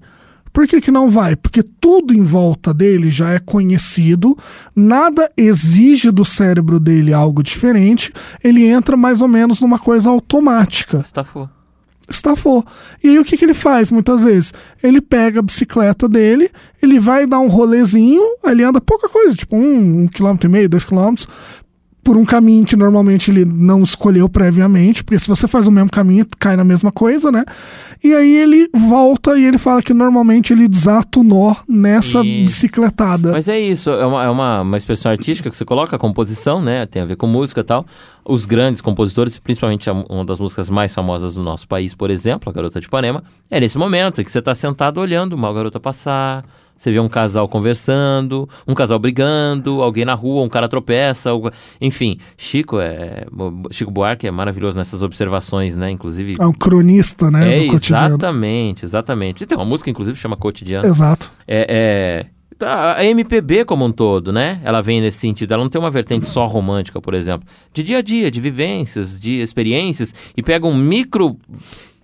Por 0.53 0.67
que, 0.67 0.81
que 0.81 0.91
não 0.91 1.09
vai? 1.09 1.37
Porque 1.37 1.63
tudo 1.63 2.13
em 2.13 2.25
volta 2.25 2.75
dele 2.75 3.11
já 3.11 3.31
é 3.31 3.39
conhecido, 3.39 4.37
nada 4.75 5.31
exige 5.37 6.11
do 6.11 6.25
cérebro 6.25 6.81
dele 6.81 7.13
algo 7.13 7.43
diferente, 7.43 8.13
ele 8.43 8.65
entra 8.67 8.97
mais 8.97 9.21
ou 9.21 9.29
menos 9.29 9.61
numa 9.61 9.79
coisa 9.79 10.11
automática 10.11 10.99
Estafou. 10.99 11.49
estafou. 12.09 12.67
E 13.05 13.09
aí 13.09 13.19
o 13.19 13.25
que, 13.25 13.37
que 13.37 13.45
ele 13.45 13.55
faz 13.55 13.91
muitas 13.93 14.25
vezes? 14.25 14.53
Ele 14.83 15.01
pega 15.01 15.39
a 15.39 15.43
bicicleta 15.43 16.09
dele, 16.09 16.51
ele 16.83 16.99
vai 16.99 17.27
dar 17.27 17.39
um 17.39 17.49
rolezinho, 17.49 18.23
ele 18.45 18.65
anda 18.65 18.81
pouca 18.81 19.09
coisa, 19.09 19.37
tipo 19.37 19.55
um, 19.57 20.03
um 20.03 20.09
quilômetro 20.09 20.49
e 20.49 20.53
meio, 20.53 20.69
dois 20.69 20.85
quilômetros, 20.85 21.29
por 22.09 22.17
um 22.17 22.25
caminho 22.25 22.65
que 22.65 22.75
normalmente 22.75 23.31
ele 23.31 23.45
não 23.45 23.83
escolheu 23.83 24.31
previamente, 24.31 25.05
porque 25.05 25.19
se 25.19 25.29
você 25.29 25.47
faz 25.47 25.69
o 25.69 25.71
mesmo 25.71 25.91
caminho, 25.91 26.27
cai 26.39 26.57
na 26.57 26.65
mesma 26.65 26.91
coisa, 26.91 27.31
né? 27.31 27.45
E 28.03 28.15
aí 28.15 28.35
ele 28.35 28.67
volta 28.73 29.39
e 29.39 29.45
ele 29.45 29.59
fala 29.59 29.83
que 29.83 29.93
normalmente 29.93 30.51
ele 30.51 30.67
desata 30.67 31.21
o 31.21 31.23
nó 31.23 31.55
nessa 31.69 32.23
bicicletada. 32.23 33.33
Mas 33.33 33.47
é 33.47 33.61
isso, 33.61 33.91
é 33.91 34.07
uma, 34.07 34.25
é 34.25 34.31
uma, 34.31 34.63
uma 34.63 34.79
expressão 34.79 35.13
artística 35.13 35.51
que 35.51 35.57
você 35.59 35.67
coloca, 35.67 35.97
a 35.97 35.99
composição, 35.99 36.63
né? 36.63 36.87
Tem 36.87 37.03
a 37.03 37.05
ver 37.05 37.17
com 37.17 37.27
música 37.27 37.61
e 37.61 37.65
tal. 37.65 37.85
Os 38.25 38.47
grandes 38.47 38.81
compositores, 38.81 39.37
principalmente 39.39 39.91
uma 39.91 40.25
das 40.25 40.41
músicas 40.41 40.71
mais 40.71 40.95
famosas 40.95 41.35
do 41.35 41.43
nosso 41.43 41.69
país, 41.69 41.95
por 41.95 42.09
exemplo, 42.09 42.49
a 42.49 42.53
Garota 42.55 42.81
de 42.81 42.87
Ipanema, 42.87 43.23
é 43.51 43.61
nesse 43.61 43.77
momento 43.77 44.25
que 44.25 44.33
você 44.33 44.39
está 44.39 44.55
sentado 44.55 44.99
olhando 44.99 45.35
uma 45.35 45.53
garota 45.53 45.79
passar, 45.79 46.43
você 46.79 46.93
vê 46.93 47.01
um 47.01 47.09
casal 47.09 47.49
conversando, 47.49 48.49
um 48.67 48.73
casal 48.73 48.99
brigando, 49.01 49.83
alguém 49.83 50.05
na 50.05 50.15
rua, 50.15 50.43
um 50.45 50.49
cara 50.49 50.69
tropeça, 50.69 51.31
algo- 51.31 51.51
enfim. 51.81 52.19
Chico 52.37 52.79
é 52.79 53.27
Chico 53.73 53.91
Buarque 53.91 54.27
é 54.27 54.31
maravilhoso 54.31 54.79
nessas 54.79 55.03
observações, 55.03 55.77
né? 55.77 55.91
Inclusive 55.91 56.37
É 56.39 56.47
um 56.47 56.53
cronista, 56.53 57.31
né? 57.31 57.57
é, 57.59 57.67
do 57.67 57.73
cotidiano. 57.73 58.07
exatamente, 58.09 58.85
exatamente. 58.85 59.43
E 59.43 59.47
tem 59.47 59.59
uma 59.59 59.65
música, 59.65 59.91
inclusive, 59.91 60.15
que 60.17 60.23
chama 60.23 60.37
Cotidiano. 60.37 60.87
Exato. 60.87 61.31
É, 61.47 61.67
é- 61.69 62.27
tá, 62.57 62.97
a 62.97 63.05
MPB 63.05 63.65
como 63.65 63.85
um 63.85 63.91
todo, 63.93 64.33
né? 64.33 64.61
Ela 64.65 64.81
vem 64.81 65.01
nesse 65.01 65.19
sentido. 65.19 65.53
Ela 65.53 65.63
não 65.65 65.71
tem 65.71 65.81
uma 65.81 65.91
vertente 65.91 66.27
só 66.27 66.47
romântica, 66.47 67.01
por 67.01 67.15
exemplo. 67.15 67.47
De 67.73 67.83
dia 67.83 67.99
a 67.99 68.03
dia, 68.03 68.31
de 68.31 68.41
vivências, 68.41 69.19
de 69.19 69.41
experiências. 69.41 70.15
E 70.37 70.43
pega 70.43 70.67
um 70.67 70.77
micro 70.77 71.37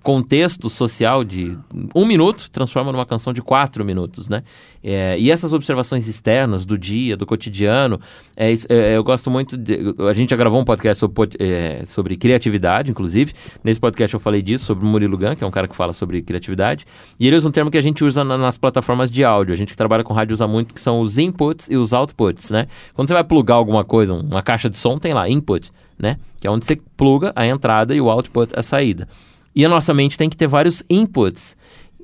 contexto 0.04 0.68
social 0.68 1.24
de 1.24 1.58
um 1.94 2.04
minuto, 2.04 2.50
transforma 2.50 2.92
numa 2.92 3.06
canção 3.06 3.32
de 3.32 3.40
quatro 3.40 3.82
minutos, 3.82 4.28
né? 4.28 4.42
É, 4.82 5.18
e 5.18 5.30
essas 5.30 5.54
observações 5.54 6.06
externas 6.06 6.66
do 6.66 6.76
dia, 6.76 7.16
do 7.16 7.24
cotidiano, 7.24 7.98
é, 8.36 8.52
é, 8.68 8.96
eu 8.98 9.02
gosto 9.02 9.30
muito. 9.30 9.56
De, 9.56 9.94
a 10.06 10.12
gente 10.12 10.28
já 10.28 10.36
gravou 10.36 10.60
um 10.60 10.64
podcast 10.64 11.00
sobre, 11.00 11.30
é, 11.38 11.84
sobre 11.86 12.16
criatividade, 12.16 12.90
inclusive. 12.90 13.32
Nesse 13.64 13.80
podcast 13.80 14.12
eu 14.12 14.20
falei 14.20 14.42
disso, 14.42 14.66
sobre 14.66 14.84
o 14.84 14.86
Murilo 14.86 15.16
Gun, 15.16 15.34
que 15.34 15.42
é 15.42 15.46
um 15.46 15.50
cara 15.50 15.66
que 15.66 15.74
fala 15.74 15.94
sobre 15.94 16.20
criatividade. 16.20 16.84
E 17.18 17.26
ele 17.26 17.36
usa 17.36 17.48
um 17.48 17.52
termo 17.52 17.70
que 17.70 17.78
a 17.78 17.82
gente 17.82 18.04
usa 18.04 18.22
na- 18.22 18.36
nas 18.36 18.58
plataformas 18.58 19.10
de 19.10 19.24
áudio. 19.24 19.54
A 19.54 19.56
gente 19.56 19.70
que 19.70 19.76
trabalha 19.76 20.04
com 20.04 20.12
rádio 20.12 20.34
usa 20.34 20.46
muito, 20.46 20.74
que 20.74 20.82
são 20.82 21.00
os 21.00 21.16
inputs 21.16 21.70
e 21.70 21.76
os 21.78 21.94
outputs, 21.94 22.50
né? 22.50 22.66
Quando 22.92 23.08
você 23.08 23.14
vai 23.14 23.24
plugar 23.24 23.54
alguma 23.54 23.84
coisa, 23.84 24.12
uma 24.12 24.42
caixa 24.42 24.68
de 24.68 24.76
som, 24.76 24.98
tem 24.98 25.14
lá 25.14 25.26
input, 25.30 25.72
né? 25.98 26.18
Que 26.38 26.46
é 26.46 26.50
onde 26.50 26.66
você 26.66 26.78
pluga 26.94 27.32
a 27.34 27.46
entrada 27.46 27.94
e 27.94 28.02
o 28.02 28.10
output 28.10 28.52
a 28.54 28.60
saída. 28.62 29.08
E 29.54 29.64
a 29.64 29.68
nossa 29.68 29.94
mente 29.94 30.18
tem 30.18 30.28
que 30.28 30.36
ter 30.36 30.46
vários 30.46 30.82
inputs, 30.90 31.56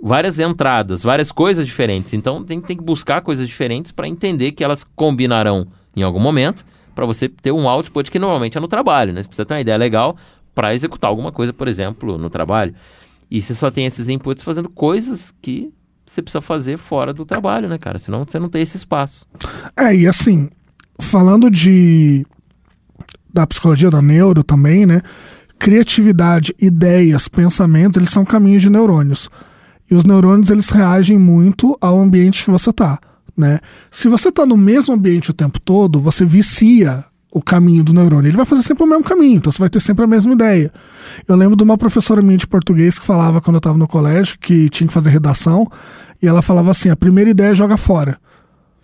várias 0.02 0.38
entradas, 0.38 1.02
várias 1.02 1.32
coisas 1.32 1.66
diferentes. 1.66 2.14
Então 2.14 2.44
tem, 2.44 2.60
tem 2.60 2.76
que 2.76 2.82
buscar 2.82 3.20
coisas 3.20 3.46
diferentes 3.46 3.92
para 3.92 4.08
entender 4.08 4.52
que 4.52 4.64
elas 4.64 4.84
combinarão 4.96 5.66
em 5.96 6.02
algum 6.02 6.20
momento 6.20 6.64
para 6.94 7.06
você 7.06 7.28
ter 7.28 7.52
um 7.52 7.68
output 7.68 8.10
que 8.10 8.18
normalmente 8.18 8.56
é 8.56 8.60
no 8.60 8.68
trabalho, 8.68 9.12
né? 9.12 9.22
Você 9.22 9.28
precisa 9.28 9.46
ter 9.46 9.54
uma 9.54 9.60
ideia 9.60 9.76
legal 9.76 10.16
para 10.54 10.74
executar 10.74 11.08
alguma 11.08 11.32
coisa, 11.32 11.52
por 11.52 11.68
exemplo, 11.68 12.18
no 12.18 12.28
trabalho. 12.28 12.74
E 13.30 13.40
você 13.40 13.54
só 13.54 13.70
tem 13.70 13.86
esses 13.86 14.08
inputs 14.08 14.42
fazendo 14.42 14.68
coisas 14.68 15.32
que 15.40 15.72
você 16.04 16.20
precisa 16.20 16.40
fazer 16.40 16.76
fora 16.76 17.12
do 17.12 17.24
trabalho, 17.24 17.68
né, 17.68 17.78
cara? 17.78 17.98
Senão 17.98 18.24
você 18.26 18.38
não 18.38 18.48
tem 18.48 18.62
esse 18.62 18.76
espaço. 18.76 19.26
É, 19.76 19.94
e 19.94 20.08
assim, 20.08 20.50
falando 20.98 21.50
de 21.50 22.26
da 23.32 23.46
psicologia 23.46 23.90
da 23.90 24.02
neuro 24.02 24.42
também, 24.42 24.84
né? 24.84 25.02
Criatividade, 25.60 26.54
ideias, 26.58 27.28
pensamentos, 27.28 27.98
eles 27.98 28.08
são 28.08 28.24
caminhos 28.24 28.62
de 28.62 28.70
neurônios. 28.70 29.28
E 29.90 29.94
os 29.94 30.06
neurônios, 30.06 30.48
eles 30.48 30.70
reagem 30.70 31.18
muito 31.18 31.76
ao 31.82 32.00
ambiente 32.00 32.46
que 32.46 32.50
você 32.50 32.72
tá, 32.72 32.98
né? 33.36 33.60
Se 33.90 34.08
você 34.08 34.32
tá 34.32 34.46
no 34.46 34.56
mesmo 34.56 34.94
ambiente 34.94 35.30
o 35.30 35.34
tempo 35.34 35.60
todo, 35.60 36.00
você 36.00 36.24
vicia 36.24 37.04
o 37.30 37.42
caminho 37.42 37.84
do 37.84 37.92
neurônio. 37.92 38.30
Ele 38.30 38.38
vai 38.38 38.46
fazer 38.46 38.62
sempre 38.62 38.84
o 38.84 38.86
mesmo 38.86 39.04
caminho, 39.04 39.36
então 39.36 39.52
você 39.52 39.58
vai 39.58 39.68
ter 39.68 39.80
sempre 39.80 40.02
a 40.02 40.08
mesma 40.08 40.32
ideia. 40.32 40.72
Eu 41.28 41.36
lembro 41.36 41.54
de 41.54 41.62
uma 41.62 41.76
professora 41.76 42.22
minha 42.22 42.38
de 42.38 42.46
português 42.46 42.98
que 42.98 43.06
falava 43.06 43.38
quando 43.42 43.56
eu 43.56 43.58
estava 43.58 43.76
no 43.76 43.86
colégio 43.86 44.38
que 44.40 44.70
tinha 44.70 44.88
que 44.88 44.94
fazer 44.94 45.10
redação, 45.10 45.66
e 46.22 46.26
ela 46.26 46.40
falava 46.40 46.70
assim: 46.70 46.88
a 46.88 46.96
primeira 46.96 47.28
ideia 47.28 47.54
joga 47.54 47.76
fora. 47.76 48.18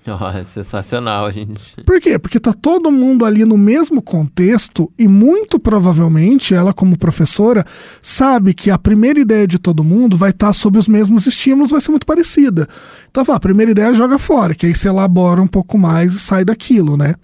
Oh, 0.18 0.28
é 0.28 0.44
sensacional, 0.44 1.30
gente. 1.30 1.82
Por 1.84 2.00
quê? 2.00 2.18
Porque 2.18 2.38
tá 2.38 2.52
todo 2.52 2.90
mundo 2.90 3.24
ali 3.24 3.44
no 3.44 3.58
mesmo 3.58 4.00
contexto 4.00 4.90
e 4.98 5.08
muito 5.08 5.58
provavelmente 5.58 6.54
ela, 6.54 6.72
como 6.72 6.98
professora, 6.98 7.66
sabe 8.00 8.54
que 8.54 8.70
a 8.70 8.78
primeira 8.78 9.20
ideia 9.20 9.46
de 9.46 9.58
todo 9.58 9.84
mundo 9.84 10.16
vai 10.16 10.30
estar 10.30 10.48
tá 10.48 10.52
sob 10.52 10.78
os 10.78 10.88
mesmos 10.88 11.26
estímulos, 11.26 11.70
vai 11.70 11.80
ser 11.80 11.90
muito 11.90 12.06
parecida. 12.06 12.68
Então, 13.10 13.24
a 13.28 13.40
primeira 13.40 13.72
ideia 13.72 13.94
joga 13.94 14.18
fora, 14.18 14.54
que 14.54 14.66
aí 14.66 14.74
se 14.74 14.88
elabora 14.88 15.42
um 15.42 15.46
pouco 15.46 15.76
mais 15.76 16.14
e 16.14 16.18
sai 16.18 16.44
daquilo, 16.44 16.96
né? 16.96 17.14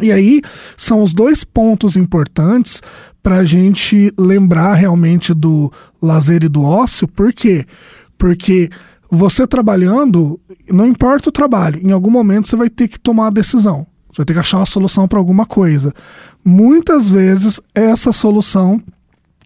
E 0.00 0.10
aí 0.10 0.40
são 0.76 1.02
os 1.02 1.12
dois 1.12 1.44
pontos 1.44 1.96
importantes 1.96 2.80
para 3.22 3.36
a 3.38 3.44
gente 3.44 4.12
lembrar 4.18 4.74
realmente 4.74 5.34
do 5.34 5.72
lazer 6.00 6.42
e 6.44 6.48
do 6.48 6.62
ócio. 6.62 7.06
Por 7.06 7.32
quê? 7.32 7.66
Porque 8.16 8.70
você 9.14 9.46
trabalhando, 9.46 10.40
não 10.70 10.86
importa 10.86 11.28
o 11.28 11.32
trabalho, 11.32 11.78
em 11.86 11.92
algum 11.92 12.10
momento 12.10 12.48
você 12.48 12.56
vai 12.56 12.70
ter 12.70 12.88
que 12.88 12.98
tomar 12.98 13.26
a 13.26 13.30
decisão. 13.30 13.86
Você 14.08 14.16
vai 14.18 14.24
ter 14.24 14.32
que 14.32 14.38
achar 14.38 14.56
uma 14.56 14.64
solução 14.64 15.06
para 15.06 15.18
alguma 15.18 15.44
coisa. 15.44 15.92
Muitas 16.42 17.10
vezes 17.10 17.60
essa 17.74 18.10
solução 18.10 18.80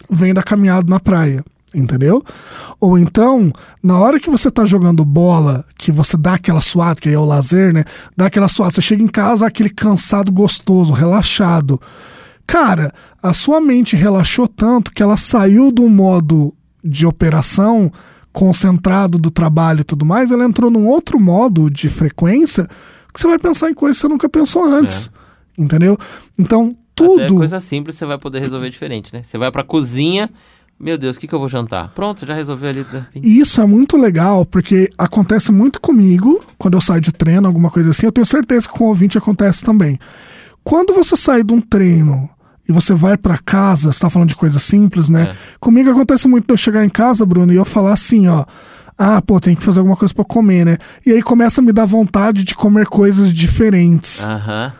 vem 0.08 0.32
da 0.32 0.40
caminhada 0.40 0.88
na 0.88 1.00
praia, 1.00 1.44
entendeu? 1.74 2.22
Ou 2.78 2.96
então, 2.96 3.52
na 3.82 3.98
hora 3.98 4.20
que 4.20 4.30
você 4.30 4.46
está 4.46 4.64
jogando 4.64 5.04
bola, 5.04 5.64
que 5.76 5.90
você 5.90 6.16
dá 6.16 6.34
aquela 6.34 6.60
suada, 6.60 7.00
que 7.00 7.08
aí 7.08 7.16
é 7.16 7.18
o 7.18 7.24
lazer, 7.24 7.74
né? 7.74 7.84
Dá 8.16 8.26
aquela 8.26 8.46
suada, 8.46 8.70
você 8.70 8.80
chega 8.80 9.02
em 9.02 9.08
casa 9.08 9.48
aquele 9.48 9.70
cansado 9.70 10.30
gostoso, 10.30 10.92
relaxado. 10.92 11.80
Cara, 12.46 12.94
a 13.20 13.32
sua 13.32 13.60
mente 13.60 13.96
relaxou 13.96 14.46
tanto 14.46 14.92
que 14.92 15.02
ela 15.02 15.16
saiu 15.16 15.72
do 15.72 15.88
modo 15.88 16.54
de 16.84 17.04
operação 17.04 17.90
concentrado 18.36 19.16
do 19.16 19.30
trabalho 19.30 19.80
e 19.80 19.84
tudo 19.84 20.04
mais, 20.04 20.30
ela 20.30 20.44
entrou 20.44 20.70
num 20.70 20.86
outro 20.86 21.18
modo 21.18 21.70
de 21.70 21.88
frequência 21.88 22.68
que 23.10 23.18
você 23.18 23.26
vai 23.26 23.38
pensar 23.38 23.70
em 23.70 23.74
coisas 23.74 23.96
que 23.96 24.02
você 24.02 24.08
nunca 24.08 24.28
pensou 24.28 24.62
antes. 24.62 25.10
É. 25.58 25.62
Entendeu? 25.62 25.96
Então, 26.38 26.76
tudo. 26.94 27.22
Até 27.22 27.34
coisa 27.34 27.60
simples 27.60 27.96
você 27.96 28.04
vai 28.04 28.18
poder 28.18 28.40
resolver 28.40 28.68
diferente, 28.68 29.10
né? 29.10 29.22
Você 29.22 29.38
vai 29.38 29.50
pra 29.50 29.64
cozinha. 29.64 30.28
Meu 30.78 30.98
Deus, 30.98 31.16
o 31.16 31.18
que, 31.18 31.26
que 31.26 31.34
eu 31.34 31.38
vou 31.38 31.48
jantar? 31.48 31.88
Pronto, 31.94 32.26
já 32.26 32.34
resolveu 32.34 32.68
ali. 32.68 32.84
E 33.14 33.40
isso 33.40 33.58
é 33.62 33.66
muito 33.66 33.96
legal, 33.96 34.44
porque 34.44 34.90
acontece 34.98 35.50
muito 35.50 35.80
comigo, 35.80 36.44
quando 36.58 36.74
eu 36.74 36.80
saio 36.82 37.00
de 37.00 37.12
treino, 37.12 37.46
alguma 37.46 37.70
coisa 37.70 37.88
assim, 37.88 38.04
eu 38.04 38.12
tenho 38.12 38.26
certeza 38.26 38.68
que 38.68 38.74
com 38.74 38.84
o 38.84 38.88
ouvinte 38.88 39.16
acontece 39.16 39.64
também. 39.64 39.98
Quando 40.62 40.92
você 40.92 41.16
sai 41.16 41.42
de 41.42 41.54
um 41.54 41.60
treino 41.62 42.28
e 42.68 42.72
você 42.72 42.94
vai 42.94 43.16
para 43.16 43.38
casa, 43.38 43.92
você 43.92 44.00
tá 44.00 44.10
falando 44.10 44.28
de 44.28 44.36
coisa 44.36 44.58
simples, 44.58 45.08
né? 45.08 45.30
É. 45.30 45.36
Comigo 45.60 45.90
acontece 45.90 46.26
muito 46.26 46.46
de 46.46 46.52
eu 46.52 46.56
chegar 46.56 46.84
em 46.84 46.88
casa, 46.88 47.24
Bruno, 47.24 47.52
e 47.52 47.56
eu 47.56 47.64
falar 47.64 47.92
assim, 47.92 48.26
ó. 48.28 48.44
Ah, 48.98 49.20
pô, 49.20 49.38
tem 49.38 49.54
que 49.54 49.62
fazer 49.62 49.80
alguma 49.80 49.96
coisa 49.96 50.14
para 50.14 50.24
comer, 50.24 50.64
né? 50.64 50.78
E 51.04 51.12
aí 51.12 51.22
começa 51.22 51.60
a 51.60 51.64
me 51.64 51.70
dar 51.70 51.84
vontade 51.84 52.44
de 52.44 52.54
comer 52.54 52.86
coisas 52.86 53.32
diferentes. 53.32 54.24
Aham. 54.24 54.72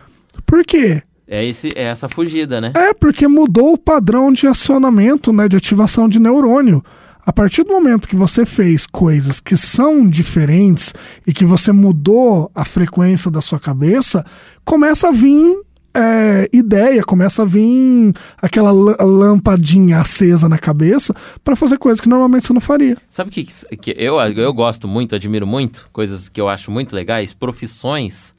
Por 0.45 0.65
quê? 0.65 1.03
É, 1.27 1.45
esse, 1.45 1.69
é 1.75 1.83
essa 1.83 2.09
fugida, 2.09 2.59
né? 2.59 2.71
É, 2.75 2.93
porque 2.93 3.27
mudou 3.27 3.73
o 3.73 3.77
padrão 3.77 4.31
de 4.31 4.47
acionamento, 4.47 5.31
né? 5.31 5.47
De 5.47 5.57
ativação 5.57 6.09
de 6.09 6.19
neurônio. 6.19 6.83
A 7.27 7.33
partir 7.33 7.63
do 7.63 7.73
momento 7.73 8.07
que 8.07 8.15
você 8.15 8.45
fez 8.45 8.87
coisas 8.87 9.41
que 9.41 9.57
são 9.57 10.07
diferentes 10.07 10.93
e 11.27 11.33
que 11.33 11.43
você 11.43 11.73
mudou 11.73 12.49
a 12.55 12.63
frequência 12.63 13.29
da 13.29 13.41
sua 13.41 13.59
cabeça, 13.59 14.25
começa 14.63 15.09
a 15.09 15.11
vir 15.11 15.57
é, 15.97 16.49
ideia, 16.53 17.03
começa 17.03 17.41
a 17.41 17.45
vir 17.45 18.13
aquela 18.39 18.71
lampadinha 18.71 19.99
acesa 19.99 20.47
na 20.47 20.57
cabeça 20.59 21.13
para 21.43 21.55
fazer 21.55 21.77
coisas 21.77 21.99
que 21.99 22.07
normalmente 22.07 22.45
você 22.45 22.53
não 22.53 22.61
faria. 22.61 22.97
Sabe 23.09 23.31
que, 23.31 23.45
que 23.77 23.95
eu, 23.97 24.19
eu 24.19 24.53
gosto 24.53 24.87
muito, 24.87 25.15
admiro 25.15 25.47
muito, 25.47 25.89
coisas 25.91 26.29
que 26.29 26.39
eu 26.39 26.47
acho 26.47 26.69
muito 26.69 26.95
legais, 26.95 27.33
profissões 27.33 28.36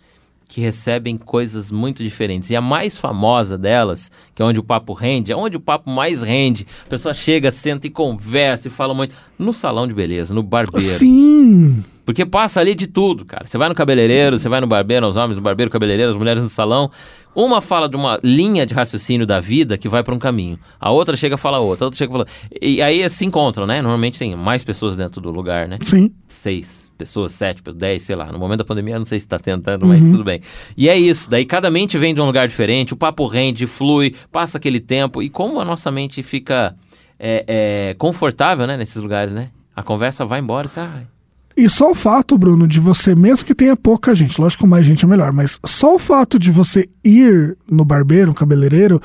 que 0.48 0.62
recebem 0.62 1.18
coisas 1.18 1.70
muito 1.70 2.02
diferentes. 2.02 2.48
E 2.48 2.56
a 2.56 2.60
mais 2.60 2.96
famosa 2.96 3.58
delas, 3.58 4.10
que 4.34 4.40
é 4.40 4.44
onde 4.44 4.58
o 4.58 4.62
papo 4.64 4.94
rende, 4.94 5.30
é 5.30 5.36
onde 5.36 5.58
o 5.58 5.60
papo 5.60 5.90
mais 5.90 6.22
rende. 6.22 6.66
A 6.86 6.88
pessoa 6.88 7.12
chega, 7.12 7.50
senta 7.50 7.86
e 7.86 7.90
conversa 7.90 8.66
e 8.66 8.70
fala 8.70 8.94
muito. 8.94 9.14
No 9.38 9.52
salão 9.52 9.86
de 9.86 9.92
beleza, 9.92 10.32
no 10.32 10.42
barbeiro. 10.42 10.80
Sim! 10.80 11.84
Porque 12.06 12.24
passa 12.24 12.60
ali 12.60 12.74
de 12.74 12.86
tudo, 12.86 13.26
cara. 13.26 13.46
Você 13.46 13.58
vai 13.58 13.68
no 13.68 13.74
cabeleireiro, 13.74 14.38
você 14.38 14.48
vai 14.48 14.62
no 14.62 14.66
barbeiro, 14.66 15.06
os 15.06 15.16
homens 15.16 15.36
no 15.36 15.42
barbeiro, 15.42 15.70
cabeleireiro, 15.70 16.10
as 16.10 16.16
mulheres 16.16 16.42
no 16.42 16.48
salão. 16.48 16.90
Uma 17.34 17.60
fala 17.60 17.86
de 17.86 17.96
uma 17.96 18.18
linha 18.24 18.64
de 18.64 18.72
raciocínio 18.72 19.26
da 19.26 19.38
vida 19.38 19.76
que 19.76 19.86
vai 19.86 20.02
para 20.02 20.14
um 20.14 20.18
caminho. 20.18 20.58
A 20.80 20.90
outra 20.90 21.14
chega 21.14 21.34
a 21.34 21.38
falar 21.38 21.60
outra, 21.60 21.84
a 21.84 21.86
outra 21.88 21.98
chega 21.98 22.10
a 22.10 22.16
falar. 22.16 22.26
E 22.62 22.80
aí 22.80 23.08
se 23.10 23.26
encontram, 23.26 23.66
né? 23.66 23.82
Normalmente 23.82 24.18
tem 24.18 24.34
mais 24.34 24.64
pessoas 24.64 24.96
dentro 24.96 25.20
do 25.20 25.30
lugar, 25.30 25.68
né? 25.68 25.76
Sim. 25.82 26.10
Seis 26.26 26.87
pessoas, 26.98 27.32
sete, 27.32 27.62
dez, 27.74 28.02
sei 28.02 28.16
lá. 28.16 28.30
No 28.32 28.38
momento 28.38 28.58
da 28.58 28.64
pandemia, 28.64 28.98
não 28.98 29.06
sei 29.06 29.20
se 29.20 29.26
está 29.26 29.38
tentando, 29.38 29.86
mas 29.86 30.02
uhum. 30.02 30.10
tudo 30.10 30.24
bem. 30.24 30.40
E 30.76 30.88
é 30.88 30.98
isso. 30.98 31.30
Daí 31.30 31.46
cada 31.46 31.70
mente 31.70 31.96
vem 31.96 32.14
de 32.14 32.20
um 32.20 32.26
lugar 32.26 32.48
diferente, 32.48 32.92
o 32.92 32.96
papo 32.96 33.26
rende, 33.26 33.66
flui, 33.66 34.14
passa 34.32 34.58
aquele 34.58 34.80
tempo. 34.80 35.22
E 35.22 35.30
como 35.30 35.60
a 35.60 35.64
nossa 35.64 35.90
mente 35.90 36.22
fica 36.22 36.74
é, 37.18 37.44
é, 37.46 37.94
confortável, 37.94 38.66
né? 38.66 38.76
Nesses 38.76 38.96
lugares, 38.96 39.32
né? 39.32 39.50
A 39.74 39.82
conversa 39.82 40.24
vai 40.24 40.40
embora, 40.40 40.66
sabe? 40.66 41.06
E 41.56 41.68
só 41.68 41.90
o 41.90 41.94
fato, 41.94 42.38
Bruno, 42.38 42.68
de 42.68 42.78
você, 42.78 43.16
mesmo 43.16 43.44
que 43.44 43.54
tenha 43.54 43.76
pouca 43.76 44.14
gente, 44.14 44.40
lógico 44.40 44.64
mais 44.64 44.86
gente 44.86 45.04
é 45.04 45.08
melhor, 45.08 45.32
mas 45.32 45.58
só 45.66 45.96
o 45.96 45.98
fato 45.98 46.38
de 46.38 46.52
você 46.52 46.88
ir 47.02 47.56
no 47.68 47.84
barbeiro, 47.84 48.32
cabeleireiro, 48.32 49.02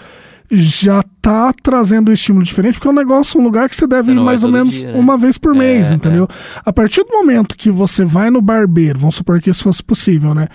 já 0.51 1.03
tá 1.21 1.53
trazendo 1.61 2.09
um 2.09 2.13
estímulo 2.13 2.43
diferente, 2.43 2.75
porque 2.75 2.87
é 2.87 2.91
um 2.91 2.95
negócio, 2.95 3.39
um 3.39 3.43
lugar 3.43 3.69
que 3.69 3.75
você 3.75 3.87
deve 3.87 4.13
você 4.13 4.19
ir 4.19 4.23
mais 4.23 4.43
ou 4.43 4.51
menos 4.51 4.75
dia, 4.75 4.91
né? 4.91 4.99
uma 4.99 5.17
vez 5.17 5.37
por 5.37 5.55
é, 5.55 5.59
mês, 5.59 5.91
entendeu? 5.91 6.27
É. 6.29 6.61
A 6.65 6.73
partir 6.73 7.03
do 7.03 7.11
momento 7.11 7.57
que 7.57 7.71
você 7.71 8.05
vai 8.05 8.29
no 8.29 8.41
barbeiro, 8.41 8.99
vamos 8.99 9.15
supor 9.15 9.41
que 9.41 9.49
isso 9.49 9.63
fosse 9.63 9.83
possível, 9.83 10.33
né? 10.35 10.47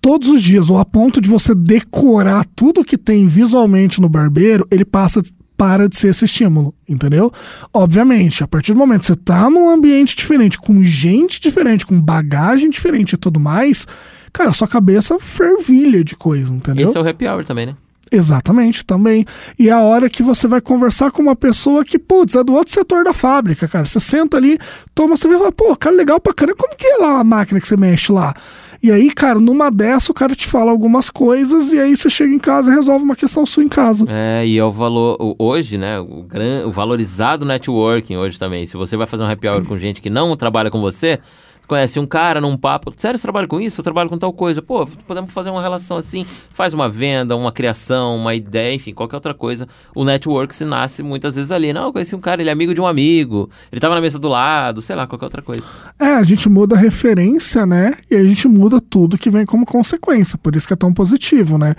Todos 0.00 0.28
os 0.28 0.42
dias, 0.42 0.68
ou 0.68 0.78
a 0.78 0.84
ponto 0.84 1.20
de 1.20 1.28
você 1.28 1.54
decorar 1.54 2.44
tudo 2.56 2.84
que 2.84 2.98
tem 2.98 3.26
visualmente 3.26 4.00
no 4.00 4.08
barbeiro, 4.08 4.66
ele 4.68 4.84
passa 4.84 5.22
para 5.56 5.88
de 5.88 5.96
ser 5.96 6.08
esse 6.08 6.24
estímulo, 6.24 6.74
entendeu? 6.88 7.30
Obviamente, 7.72 8.42
a 8.42 8.48
partir 8.48 8.72
do 8.72 8.78
momento 8.80 9.02
que 9.02 9.06
você 9.06 9.14
tá 9.14 9.48
num 9.48 9.70
ambiente 9.70 10.16
diferente, 10.16 10.58
com 10.58 10.82
gente 10.82 11.40
diferente, 11.40 11.86
com 11.86 12.00
bagagem 12.00 12.68
diferente 12.68 13.12
e 13.12 13.16
tudo 13.16 13.38
mais, 13.38 13.86
cara, 14.32 14.52
sua 14.52 14.66
cabeça 14.66 15.20
fervilha 15.20 16.02
de 16.02 16.16
coisa, 16.16 16.52
entendeu? 16.52 16.88
Esse 16.88 16.98
é 16.98 17.00
o 17.00 17.08
happy 17.08 17.28
hour 17.28 17.44
também, 17.44 17.66
né? 17.66 17.76
Exatamente, 18.12 18.84
também. 18.84 19.24
E 19.58 19.68
é 19.68 19.72
a 19.72 19.80
hora 19.80 20.10
que 20.10 20.22
você 20.22 20.46
vai 20.46 20.60
conversar 20.60 21.10
com 21.10 21.22
uma 21.22 21.34
pessoa 21.34 21.84
que, 21.84 21.98
putz, 21.98 22.34
é 22.36 22.44
do 22.44 22.52
outro 22.52 22.72
setor 22.72 23.04
da 23.04 23.14
fábrica, 23.14 23.66
cara. 23.66 23.86
Você 23.86 23.98
senta 23.98 24.36
ali, 24.36 24.58
toma 24.94 25.16
cerveja 25.16 25.38
e 25.38 25.42
fala, 25.42 25.52
pô, 25.52 25.76
cara, 25.76 25.96
legal 25.96 26.20
pra 26.20 26.34
caramba. 26.34 26.58
Como 26.58 26.76
que 26.76 26.86
é 26.86 26.96
lá 26.98 27.20
a 27.20 27.24
máquina 27.24 27.60
que 27.60 27.66
você 27.66 27.76
mexe 27.76 28.12
lá? 28.12 28.34
E 28.82 28.90
aí, 28.90 29.12
cara, 29.12 29.38
numa 29.38 29.70
dessa 29.70 30.10
o 30.10 30.14
cara 30.14 30.34
te 30.34 30.44
fala 30.44 30.72
algumas 30.72 31.08
coisas 31.08 31.72
e 31.72 31.78
aí 31.78 31.96
você 31.96 32.10
chega 32.10 32.34
em 32.34 32.38
casa 32.38 32.70
e 32.70 32.74
resolve 32.74 33.04
uma 33.04 33.14
questão 33.14 33.46
sua 33.46 33.62
em 33.62 33.68
casa. 33.68 34.04
É, 34.08 34.44
e 34.44 34.58
é 34.58 34.64
o 34.64 34.72
valor, 34.72 35.36
hoje, 35.38 35.78
né, 35.78 36.00
o, 36.00 36.24
gran, 36.24 36.66
o 36.66 36.72
valorizado 36.72 37.44
networking 37.44 38.16
hoje 38.16 38.36
também. 38.40 38.66
Se 38.66 38.76
você 38.76 38.96
vai 38.96 39.06
fazer 39.06 39.22
um 39.22 39.30
happy 39.30 39.46
hour 39.46 39.64
com 39.64 39.78
gente 39.78 40.02
que 40.02 40.10
não 40.10 40.36
trabalha 40.36 40.68
com 40.68 40.80
você, 40.80 41.20
conhece 41.66 41.98
um 41.98 42.06
cara 42.06 42.40
num 42.40 42.56
papo, 42.56 42.92
sério, 42.96 43.18
você 43.18 43.22
trabalha 43.22 43.46
com 43.46 43.60
isso? 43.60 43.80
Eu 43.80 43.84
trabalho 43.84 44.08
com 44.08 44.18
tal 44.18 44.32
coisa. 44.32 44.60
Pô, 44.60 44.86
podemos 45.06 45.32
fazer 45.32 45.50
uma 45.50 45.62
relação 45.62 45.96
assim, 45.96 46.26
faz 46.52 46.74
uma 46.74 46.88
venda, 46.88 47.36
uma 47.36 47.52
criação, 47.52 48.16
uma 48.16 48.34
ideia, 48.34 48.74
enfim, 48.74 48.92
qualquer 48.92 49.16
outra 49.16 49.34
coisa. 49.34 49.66
O 49.94 50.04
network 50.04 50.54
se 50.54 50.64
nasce 50.64 51.02
muitas 51.02 51.36
vezes 51.36 51.50
ali. 51.50 51.72
Não, 51.72 51.84
eu 51.84 51.92
conheci 51.92 52.14
um 52.14 52.20
cara, 52.20 52.42
ele 52.42 52.50
é 52.50 52.52
amigo 52.52 52.74
de 52.74 52.80
um 52.80 52.86
amigo, 52.86 53.48
ele 53.70 53.80
tava 53.80 53.94
na 53.94 54.00
mesa 54.00 54.18
do 54.18 54.28
lado, 54.28 54.82
sei 54.82 54.96
lá, 54.96 55.06
qualquer 55.06 55.26
outra 55.26 55.42
coisa. 55.42 55.64
É, 55.98 56.14
a 56.14 56.22
gente 56.22 56.48
muda 56.48 56.76
a 56.76 56.78
referência, 56.78 57.64
né? 57.64 57.94
E 58.10 58.16
a 58.16 58.24
gente 58.24 58.48
muda 58.48 58.80
tudo 58.80 59.16
que 59.16 59.30
vem 59.30 59.46
como 59.46 59.64
consequência, 59.64 60.36
por 60.38 60.56
isso 60.56 60.66
que 60.66 60.72
é 60.72 60.76
tão 60.76 60.92
positivo, 60.92 61.58
né? 61.58 61.74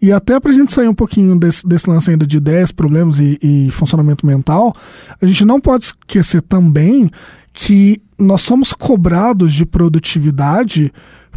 E 0.00 0.12
até 0.12 0.38
pra 0.40 0.52
gente 0.52 0.72
sair 0.72 0.88
um 0.88 0.94
pouquinho 0.94 1.38
desse, 1.38 1.66
desse 1.66 1.88
lance 1.88 2.10
ainda 2.10 2.26
de 2.26 2.36
ideias, 2.36 2.72
problemas 2.72 3.18
e, 3.18 3.38
e 3.42 3.70
funcionamento 3.70 4.26
mental, 4.26 4.74
a 5.20 5.26
gente 5.26 5.44
não 5.44 5.60
pode 5.60 5.84
esquecer 5.84 6.42
também 6.42 7.10
que 7.58 8.02
nós 8.18 8.42
somos 8.42 8.74
cobrados 8.74 9.54
de 9.54 9.64
produtividade 9.64 10.92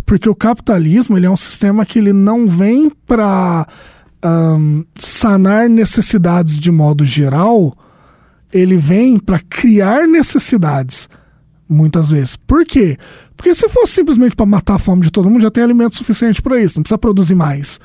porque 0.05 0.27
o 0.27 0.35
capitalismo 0.35 1.17
ele 1.17 1.25
é 1.25 1.29
um 1.29 1.37
sistema 1.37 1.85
que 1.85 1.97
ele 1.97 2.11
não 2.11 2.45
vem 2.45 2.91
para 3.07 3.65
um, 4.25 4.83
sanar 4.97 5.69
necessidades 5.69 6.59
de 6.59 6.69
modo 6.71 7.05
geral, 7.05 7.73
ele 8.51 8.75
vem 8.75 9.17
para 9.17 9.39
criar 9.39 10.07
necessidades 10.07 11.07
muitas 11.69 12.09
vezes. 12.11 12.35
Por 12.35 12.65
quê? 12.65 12.97
Porque 13.37 13.53
se 13.55 13.69
fosse 13.69 13.93
simplesmente 13.93 14.35
para 14.35 14.45
matar 14.45 14.75
a 14.75 14.79
fome 14.79 15.03
de 15.03 15.11
todo 15.11 15.29
mundo, 15.29 15.43
já 15.43 15.51
tem 15.51 15.63
alimento 15.63 15.95
suficiente 15.95 16.41
para 16.41 16.61
isso, 16.61 16.77
não 16.77 16.83
precisa 16.83 16.97
produzir 16.97 17.35
mais. 17.35 17.79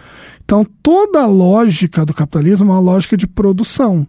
Então 0.45 0.67
toda 0.83 1.21
a 1.21 1.26
lógica 1.26 2.05
do 2.05 2.12
capitalismo 2.12 2.69
é 2.69 2.75
uma 2.75 2.81
lógica 2.81 3.17
de 3.17 3.29
produção. 3.29 4.05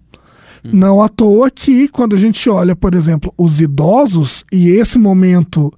Não 0.74 1.01
à 1.01 1.10
toa 1.10 1.50
que, 1.50 1.88
quando 1.88 2.15
a 2.15 2.17
gente 2.17 2.50
olha, 2.50 2.75
por 2.75 2.95
exemplo, 2.95 3.34
os 3.38 3.62
idosos 3.62 4.43
e 4.51 4.69
esse 4.69 4.98
momento 4.98 5.74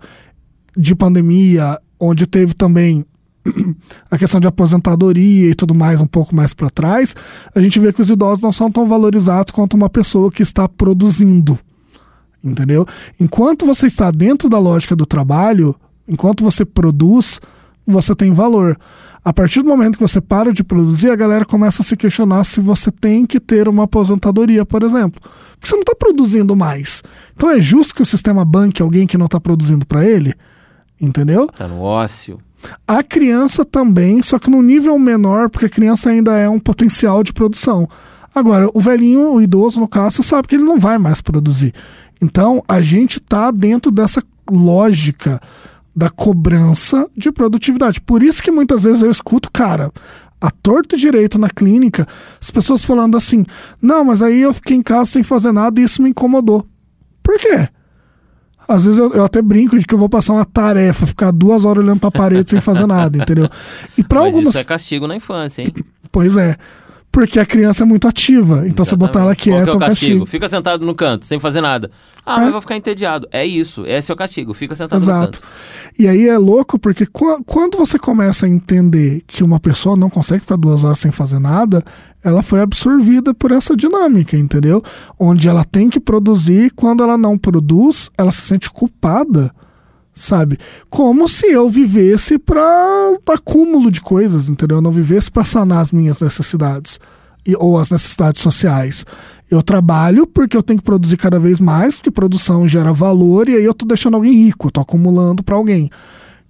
de 0.76 0.96
pandemia, 0.96 1.80
onde 2.00 2.28
teve 2.28 2.54
também 2.54 3.06
a 4.10 4.18
questão 4.18 4.40
de 4.40 4.48
aposentadoria 4.48 5.50
e 5.50 5.56
tudo 5.56 5.74
mais 5.74 6.00
um 6.00 6.08
pouco 6.08 6.36
mais 6.36 6.54
para 6.54 6.70
trás, 6.70 7.16
a 7.54 7.60
gente 7.60 7.80
vê 7.80 7.92
que 7.92 8.02
os 8.02 8.10
idosos 8.10 8.44
não 8.44 8.52
são 8.52 8.72
tão 8.72 8.88
valorizados 8.88 9.52
quanto 9.52 9.76
uma 9.76 9.90
pessoa 9.90 10.32
que 10.32 10.44
está 10.44 10.68
produzindo. 10.68 11.58
Entendeu? 12.44 12.86
Enquanto 13.20 13.66
você 13.66 13.88
está 13.88 14.12
dentro 14.12 14.48
da 14.48 14.60
lógica 14.60 14.96
do 14.96 15.06
trabalho, 15.06 15.76
Enquanto 16.08 16.44
você 16.44 16.64
produz, 16.64 17.42
você 17.88 18.14
tem 18.14 18.34
valor. 18.34 18.78
A 19.24 19.34
partir 19.34 19.62
do 19.62 19.68
momento 19.68 19.98
que 19.98 20.02
você 20.02 20.22
para 20.22 20.54
de 20.54 20.64
produzir, 20.64 21.10
a 21.10 21.16
galera 21.16 21.46
começa 21.46 21.82
a 21.82 21.86
se 21.86 21.98
questionar 21.98 22.44
se 22.44 22.60
você 22.60 22.92
tem 22.92 23.26
que 23.26 23.40
ter 23.40 23.68
uma 23.68 23.84
aposentadoria, 23.84 24.66
por 24.66 24.84
exemplo. 24.84 25.22
Porque 25.22 25.68
você 25.68 25.76
não 25.76 25.82
está 25.82 25.96
produzindo 25.96 26.56
mais. 26.56 27.04
Então 27.36 27.50
é 27.50 27.60
justo 27.60 27.96
que 27.96 28.02
o 28.02 28.06
sistema 28.06 28.46
banque 28.46 28.82
alguém 28.82 29.08
que 29.08 29.18
não 29.18 29.26
está 29.26 29.40
produzindo 29.40 29.86
para 29.86 30.06
ele? 30.06 30.34
Entendeu? 31.00 31.48
Tá 31.48 31.68
no 31.68 31.82
ócio. 31.82 32.40
A 32.88 33.04
criança 33.04 33.64
também, 33.64 34.22
só 34.22 34.40
que 34.40 34.50
no 34.50 34.62
nível 34.62 34.98
menor, 34.98 35.50
porque 35.50 35.66
a 35.68 35.70
criança 35.70 36.10
ainda 36.10 36.38
é 36.38 36.50
um 36.50 36.60
potencial 36.60 37.24
de 37.24 37.34
produção. 37.34 37.88
Agora, 38.34 38.70
o 38.74 38.80
velhinho, 38.80 39.34
o 39.34 39.42
idoso, 39.42 39.80
no 39.80 39.88
caso, 39.88 40.24
sabe 40.24 40.48
que 40.48 40.56
ele 40.56 40.64
não 40.64 40.80
vai 40.80 40.98
mais 40.98 41.22
produzir. 41.22 41.74
Então, 42.22 42.64
a 42.68 42.82
gente 42.82 43.18
está 43.18 43.52
dentro 43.52 43.92
dessa 43.92 44.24
lógica 44.50 45.42
da 45.98 46.12
cobrança 46.12 47.10
de 47.18 47.32
produtividade. 47.32 48.00
Por 48.00 48.22
isso 48.22 48.44
que 48.44 48.52
muitas 48.52 48.84
vezes 48.84 49.02
eu 49.02 49.10
escuto, 49.10 49.50
cara, 49.52 49.92
a 50.40 50.52
torto 50.52 50.96
e 50.96 51.00
direito 51.00 51.40
na 51.40 51.50
clínica, 51.50 52.08
as 52.40 52.52
pessoas 52.52 52.86
falando 52.86 53.18
assim: 53.18 53.44
não, 53.82 54.06
mas 54.06 54.22
aí 54.22 54.42
eu 54.42 54.54
fiquei 54.54 54.78
em 54.78 54.84
casa 54.84 55.10
sem 55.10 55.24
fazer 55.24 55.52
nada 55.52 55.82
e 55.82 55.84
isso 55.84 56.04
me 56.04 56.12
incomodou. 56.12 56.68
Por 57.24 57.40
quê? 57.40 57.68
Às 58.68 58.86
vezes 58.86 59.00
eu, 59.00 59.12
eu 59.12 59.24
até 59.24 59.42
brinco 59.42 59.80
de 59.80 59.86
que 59.86 59.96
eu 59.96 59.98
vou 59.98 60.08
passar 60.10 60.34
uma 60.34 60.46
tarefa, 60.46 61.08
ficar 61.08 61.32
duas 61.32 61.66
horas 61.66 61.84
olhando 61.84 62.00
pra 62.00 62.12
parede 62.12 62.52
sem 62.52 62.62
fazer 62.62 62.86
nada, 62.86 63.18
entendeu? 63.18 63.50
E 63.98 64.04
para 64.04 64.20
Mas 64.20 64.28
algumas. 64.28 64.50
isso 64.50 64.60
é 64.60 64.64
castigo 64.64 65.08
na 65.08 65.16
infância, 65.16 65.64
hein? 65.64 65.74
Pois 66.12 66.38
é. 66.38 66.56
Porque 67.12 67.40
a 67.40 67.46
criança 67.46 67.84
é 67.84 67.86
muito 67.86 68.08
ativa. 68.08 68.64
Então, 68.68 68.86
você 68.86 68.96
botar 68.96 69.22
ela 69.22 69.32
Exatamente. 69.32 69.50
Qual 69.50 69.64
quieta 69.64 69.66
que 69.66 69.70
é 69.70 69.74
é 69.74 69.76
o 69.76 69.80
castigo? 69.80 70.10
castigo. 70.20 70.26
Fica 70.28 70.50
sentado 70.50 70.86
no 70.86 70.94
canto, 70.94 71.26
sem 71.26 71.40
fazer 71.40 71.62
nada. 71.62 71.90
Ah, 72.24 72.34
É. 72.34 72.38
mas 72.38 72.46
eu 72.48 72.52
vou 72.52 72.62
ficar 72.62 72.76
entediado. 72.78 73.28
É 73.32 73.46
isso, 73.46 73.86
esse 73.88 74.12
é 74.12 74.14
o 74.14 74.18
castigo. 74.18 74.54
Fica 74.54 74.76
sentado 74.76 75.00
no 75.00 75.06
Exato. 75.06 75.40
canto. 75.40 75.48
E 75.98 76.08
aí 76.08 76.28
é 76.28 76.38
louco 76.38 76.78
porque 76.78 77.06
qua- 77.08 77.40
quando 77.46 77.76
você 77.78 77.98
começa 77.98 78.46
a 78.46 78.50
entender 78.50 79.24
que 79.26 79.44
uma 79.44 79.60
pessoa 79.60 79.96
não 79.96 80.10
consegue 80.12 80.42
ficar 80.42 80.58
duas 80.58 80.84
horas 80.84 81.00
sem 81.00 81.10
fazer 81.10 81.40
nada, 81.40 81.84
ela 82.24 82.44
foi 82.44 82.62
absorvida 82.62 83.34
por 83.34 83.52
essa 83.52 83.76
dinâmica, 83.76 84.38
entendeu? 84.38 84.84
Onde 85.18 85.48
ela 85.48 85.64
tem 85.64 85.90
que 85.90 86.00
produzir, 86.00 86.72
quando 86.76 87.02
ela 87.02 87.18
não 87.18 87.38
produz, 87.38 88.12
ela 88.18 88.32
se 88.32 88.42
sente 88.42 88.70
culpada, 88.70 89.52
sabe? 90.20 90.58
Como 90.90 91.28
se 91.28 91.48
eu 91.48 91.70
vivesse 91.70 92.38
para 92.38 93.18
acúmulo 93.28 93.92
de 93.92 94.02
coisas, 94.02 94.50
entendeu? 94.50 94.78
Eu 94.78 94.82
não 94.82 94.92
vivesse 94.92 95.32
para 95.32 95.44
sanar 95.44 95.80
as 95.80 95.92
minhas 95.92 96.22
necessidades 96.22 97.00
e, 97.46 97.56
ou 97.56 97.80
as 97.80 97.90
necessidades 97.90 98.42
sociais. 98.42 99.06
Eu 99.50 99.64
trabalho 99.64 100.28
porque 100.28 100.58
eu 100.58 100.64
tenho 100.64 100.80
que 100.80 100.86
produzir 100.86 101.16
cada 101.16 101.40
vez 101.40 101.60
mais, 101.60 101.96
porque 101.96 102.12
produção 102.12 102.68
gera 102.68 102.92
valor 102.92 103.48
e 103.48 103.56
aí 103.56 103.64
eu 103.64 103.74
tô 103.74 103.86
deixando 103.86 104.16
alguém 104.16 104.34
rico, 104.34 104.70
tô 104.70 104.82
acumulando 104.82 105.42
para 105.42 105.56
alguém. 105.56 105.90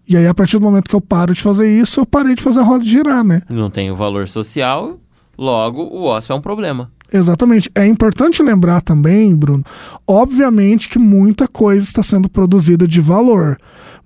E 0.10 0.16
aí, 0.16 0.26
a 0.26 0.34
partir 0.34 0.58
do 0.58 0.64
momento 0.64 0.90
que 0.90 0.96
eu 0.96 1.02
paro 1.02 1.34
de 1.34 1.42
fazer 1.42 1.70
isso, 1.70 2.00
eu 2.00 2.06
parei 2.06 2.34
de 2.34 2.42
fazer 2.42 2.62
a 2.62 2.64
roda 2.64 2.84
girar, 2.84 3.26
né? 3.26 3.42
Não 3.50 3.70
tem 3.70 3.92
o 3.92 3.96
valor 3.96 4.28
social, 4.28 4.98
logo 5.38 5.84
o 5.84 6.06
ócio 6.06 6.32
é 6.32 6.36
um 6.36 6.42
problema. 6.42 6.90
Exatamente. 7.12 7.72
É 7.74 7.86
importante 7.86 8.44
lembrar 8.44 8.82
também, 8.82 9.34
Bruno, 9.34 9.64
obviamente 10.06 10.90
que 10.90 11.00
muita 11.00 11.48
coisa 11.48 11.86
está 11.86 12.04
sendo 12.04 12.30
produzida 12.30 12.88
de 12.88 13.00
valor. 13.00 13.58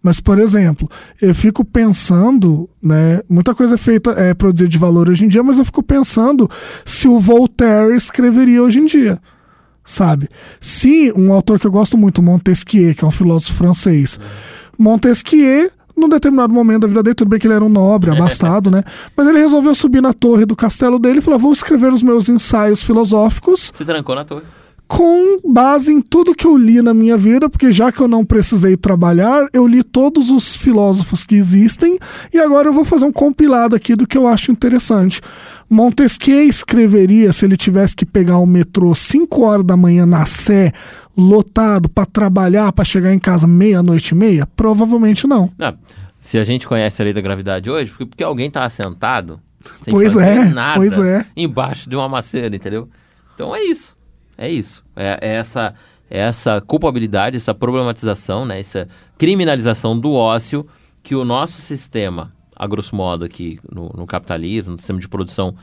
Mas, 0.03 0.19
por 0.19 0.39
exemplo, 0.39 0.89
eu 1.21 1.33
fico 1.33 1.63
pensando, 1.63 2.69
né? 2.81 3.21
Muita 3.29 3.53
coisa 3.53 3.75
é 3.75 3.77
feita, 3.77 4.11
é 4.11 4.33
produzida 4.33 4.69
de 4.69 4.77
valor 4.77 5.09
hoje 5.09 5.25
em 5.25 5.27
dia, 5.27 5.43
mas 5.43 5.59
eu 5.59 5.65
fico 5.65 5.83
pensando 5.83 6.49
se 6.83 7.07
o 7.07 7.19
Voltaire 7.19 7.95
escreveria 7.95 8.63
hoje 8.63 8.79
em 8.79 8.85
dia. 8.85 9.19
Sabe? 9.83 10.27
Se 10.59 11.11
um 11.15 11.31
autor 11.33 11.59
que 11.59 11.67
eu 11.67 11.71
gosto 11.71 11.97
muito, 11.97 12.21
Montesquieu, 12.21 12.95
que 12.95 13.03
é 13.03 13.07
um 13.07 13.11
filósofo 13.11 13.57
francês, 13.57 14.19
Montesquieu, 14.77 15.71
num 16.01 16.09
determinado 16.09 16.53
momento 16.53 16.81
da 16.81 16.87
vida 16.87 17.01
dele, 17.03 17.15
tudo 17.15 17.29
bem 17.29 17.39
que 17.39 17.47
ele 17.47 17.53
era 17.53 17.63
um 17.63 17.69
nobre, 17.69 18.11
abastado, 18.11 18.69
né? 18.69 18.83
Mas 19.15 19.27
ele 19.27 19.39
resolveu 19.39 19.73
subir 19.73 20.01
na 20.01 20.11
torre 20.13 20.45
do 20.45 20.55
castelo 20.55 20.99
dele 20.99 21.19
e 21.19 21.21
falou: 21.21 21.39
vou 21.39 21.53
escrever 21.53 21.93
os 21.93 22.03
meus 22.03 22.27
ensaios 22.27 22.81
filosóficos 22.83 23.71
Se 23.73 23.85
trancou 23.85 24.15
na 24.15 24.25
torre. 24.25 24.43
com 24.87 25.37
base 25.45 25.93
em 25.93 26.01
tudo 26.01 26.35
que 26.35 26.45
eu 26.45 26.57
li 26.57 26.81
na 26.81 26.93
minha 26.93 27.17
vida, 27.17 27.49
porque 27.49 27.71
já 27.71 27.91
que 27.93 28.01
eu 28.01 28.07
não 28.09 28.25
precisei 28.25 28.75
trabalhar, 28.75 29.47
eu 29.53 29.65
li 29.65 29.83
todos 29.83 30.29
os 30.29 30.53
filósofos 30.55 31.25
que 31.25 31.35
existem 31.35 31.97
e 32.33 32.37
agora 32.39 32.67
eu 32.67 32.73
vou 32.73 32.83
fazer 32.83 33.05
um 33.05 33.11
compilado 33.11 33.73
aqui 33.73 33.95
do 33.95 34.05
que 34.05 34.17
eu 34.17 34.27
acho 34.27 34.51
interessante. 34.51 35.21
Montesquieu 35.69 36.43
escreveria 36.43 37.31
se 37.31 37.45
ele 37.45 37.55
tivesse 37.55 37.95
que 37.95 38.05
pegar 38.05 38.37
o 38.39 38.45
metrô 38.45 38.93
5 38.93 39.41
horas 39.41 39.63
da 39.65 39.77
manhã 39.77 40.05
na 40.05 40.25
Sé, 40.25 40.73
lotado, 41.17 41.87
para 41.87 42.05
trabalhar, 42.05 42.73
para 42.73 42.83
chegar 42.83 43.13
em 43.13 43.19
casa 43.19 43.47
meia-noite 43.47 44.09
e 44.13 44.17
meia? 44.17 44.45
Provavelmente 44.57 45.25
não. 45.25 45.49
Não, 45.57 45.73
se 46.21 46.37
a 46.37 46.43
gente 46.43 46.67
conhece 46.67 47.01
a 47.01 47.03
lei 47.03 47.13
da 47.13 47.19
gravidade 47.19 47.67
hoje, 47.67 47.89
porque, 47.89 48.05
porque 48.05 48.23
alguém 48.23 48.49
tá 48.49 48.63
assentado 48.63 49.41
sem 49.81 49.91
Pois 49.91 50.13
fazer 50.13 50.27
é, 50.27 50.45
nada 50.45 50.77
pois 50.77 50.97
é. 50.99 51.25
embaixo 51.35 51.89
de 51.89 51.95
uma 51.95 52.07
macena, 52.07 52.55
entendeu? 52.55 52.87
Então 53.33 53.55
é 53.55 53.63
isso. 53.63 53.97
É 54.37 54.47
isso. 54.47 54.83
É, 54.95 55.17
é 55.19 55.33
essa, 55.33 55.73
é 56.09 56.19
essa 56.19 56.61
culpabilidade, 56.61 57.37
essa 57.37 57.55
problematização, 57.55 58.45
né? 58.45 58.59
essa 58.59 58.87
criminalização 59.17 59.99
do 59.99 60.13
ócio 60.13 60.65
que 61.01 61.15
o 61.15 61.25
nosso 61.25 61.59
sistema, 61.59 62.31
a 62.55 62.67
grosso 62.67 62.95
modo 62.95 63.25
aqui 63.25 63.59
no, 63.69 63.89
no 63.89 64.05
capitalismo, 64.05 64.71
no 64.71 64.77
sistema 64.77 64.99
de 64.99 65.09
produção 65.09 65.55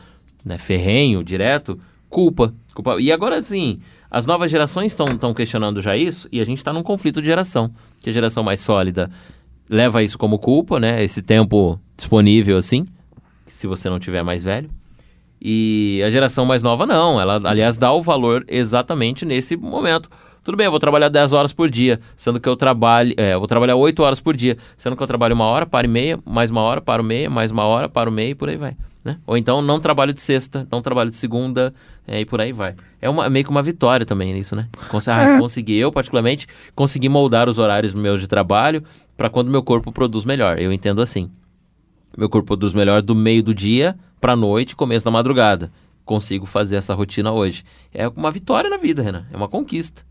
né, 0.45 0.59
ferrenho, 0.59 1.23
direto, 1.23 1.79
culpa, 2.11 2.53
culpa. 2.75 3.01
E 3.01 3.13
agora 3.13 3.41
sim, 3.43 3.81
as 4.11 4.27
novas 4.27 4.51
gerações 4.51 4.93
estão 4.93 5.33
questionando 5.33 5.81
já 5.81 5.97
isso 5.97 6.29
e 6.33 6.41
a 6.41 6.45
gente 6.45 6.59
está 6.59 6.73
num 6.73 6.83
conflito 6.83 7.21
de 7.21 7.29
geração. 7.29 7.71
Que 8.01 8.11
a 8.11 8.13
geração 8.13 8.43
mais 8.43 8.59
sólida 8.59 9.09
leva 9.69 10.03
isso 10.03 10.19
como 10.19 10.39
culpa, 10.39 10.81
né? 10.81 11.03
Esse 11.03 11.23
tempo 11.23 11.79
disponível 11.97 12.57
assim, 12.57 12.87
se 13.47 13.67
você 13.67 13.89
não 13.89 13.99
tiver 13.99 14.23
mais 14.23 14.43
velho. 14.43 14.71
E 15.41 16.03
a 16.05 16.11
geração 16.11 16.45
mais 16.45 16.63
nova 16.63 16.85
não, 16.85 17.21
ela 17.21 17.41
aliás 17.45 17.79
dá 17.79 17.93
o 17.93 18.03
valor 18.03 18.45
exatamente 18.49 19.25
nesse 19.25 19.57
momento. 19.57 20.11
Tudo 20.43 20.57
bem, 20.57 20.65
eu 20.65 20.71
vou 20.71 20.81
trabalhar 20.81 21.09
10 21.09 21.33
horas 21.33 21.53
por 21.53 21.69
dia, 21.69 22.01
sendo 22.17 22.41
que 22.41 22.49
eu 22.49 22.57
trabalho, 22.57 23.13
é, 23.17 23.35
eu 23.35 23.39
vou 23.39 23.47
trabalhar 23.47 23.77
8 23.77 24.03
horas 24.03 24.19
por 24.21 24.35
dia, 24.35 24.57
sendo 24.77 24.97
que 24.97 25.03
eu 25.03 25.07
trabalho 25.07 25.35
uma 25.35 25.45
hora, 25.45 25.67
paro 25.67 25.87
e 25.87 25.91
meia, 25.91 26.19
mais 26.25 26.51
uma 26.51 26.63
hora, 26.63 26.81
paro 26.81 27.05
meia, 27.05 27.29
mais 27.29 27.51
uma 27.51 27.65
hora, 27.65 27.89
paro 27.89 28.11
meia 28.11 28.31
e 28.31 28.35
por 28.35 28.49
aí 28.49 28.57
vai. 28.57 28.77
Né? 29.05 29.19
Ou 29.27 29.37
então 29.37 29.63
não 29.63 29.79
trabalho 29.79 30.13
de 30.13 30.21
sexta, 30.21 30.67
não 30.71 30.83
trabalho 30.83 31.11
de 31.11 31.17
segunda 31.17 31.73
é, 32.07 32.21
e 32.21 32.25
por 32.25 32.41
aí 32.41 32.53
vai. 32.53 32.75
É 33.01 33.09
uma, 33.09 33.29
meio 33.29 33.45
que 33.45 33.51
uma 33.51 33.63
vitória 33.63 34.05
também 34.05 34.33
nisso, 34.33 34.57
né? 34.57 34.69
Cons 34.89 35.07
ah, 35.09 35.23
É. 35.23 35.39
Consegui, 35.39 35.77
eu 35.77 35.93
particularmente, 35.93 36.47
consegui 36.75 37.09
moldar 37.09 37.49
os 37.49 37.59
horários 37.59 37.95
meus 37.95 38.21
de 38.21 38.27
trabalho 38.27 38.83
para 39.19 39.29
quando 39.29 39.51
meu 39.51 39.63
corpo 39.63 39.93
produz 39.93 40.25
melhor. 40.25 40.59
Eu 40.59 40.73
entendo 40.73 41.03
assim. 41.03 41.29
Meu 42.17 42.29
corpo 42.31 42.47
produz 42.47 42.73
melhor 42.73 43.03
do 43.03 43.15
meio 43.15 43.43
do 43.43 43.53
dia 43.55 43.97
pra 44.21 44.35
noite, 44.35 44.75
começo 44.75 45.05
da 45.05 45.11
madrugada. 45.11 45.71
Consigo 46.05 46.47
fazer 46.47 46.77
essa 46.77 46.95
rotina 46.95 47.31
hoje. 47.33 47.65
É 47.93 48.09
uma 48.09 48.31
vitória 48.31 48.71
na 48.71 48.77
vida, 48.79 49.03
Renan. 49.03 49.27
É 49.31 49.37
uma 49.37 49.49
conquista. 49.49 50.03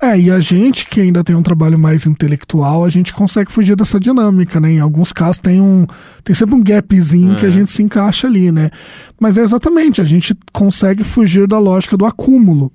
É, 0.00 0.18
e 0.18 0.30
a 0.30 0.40
gente 0.40 0.86
que 0.88 1.00
ainda 1.00 1.22
tem 1.24 1.34
um 1.36 1.42
trabalho 1.42 1.78
mais 1.78 2.06
intelectual, 2.06 2.84
a 2.84 2.88
gente 2.88 3.14
consegue 3.14 3.50
fugir 3.52 3.76
dessa 3.76 3.98
dinâmica, 4.00 4.60
né? 4.60 4.72
Em 4.72 4.80
alguns 4.80 5.12
casos 5.12 5.38
tem 5.38 5.60
um. 5.60 5.86
Tem 6.24 6.34
sempre 6.34 6.54
um 6.54 6.62
gapzinho 6.62 7.36
que 7.36 7.44
a 7.46 7.48
É. 7.48 7.52
gente 7.52 7.70
se 7.70 7.82
encaixa 7.82 8.26
ali, 8.26 8.50
né? 8.52 8.70
Mas 9.18 9.38
é 9.38 9.42
exatamente, 9.42 10.00
a 10.00 10.04
gente 10.04 10.34
consegue 10.52 11.02
fugir 11.04 11.46
da 11.46 11.58
lógica 11.58 11.96
do 11.96 12.04
acúmulo. 12.04 12.72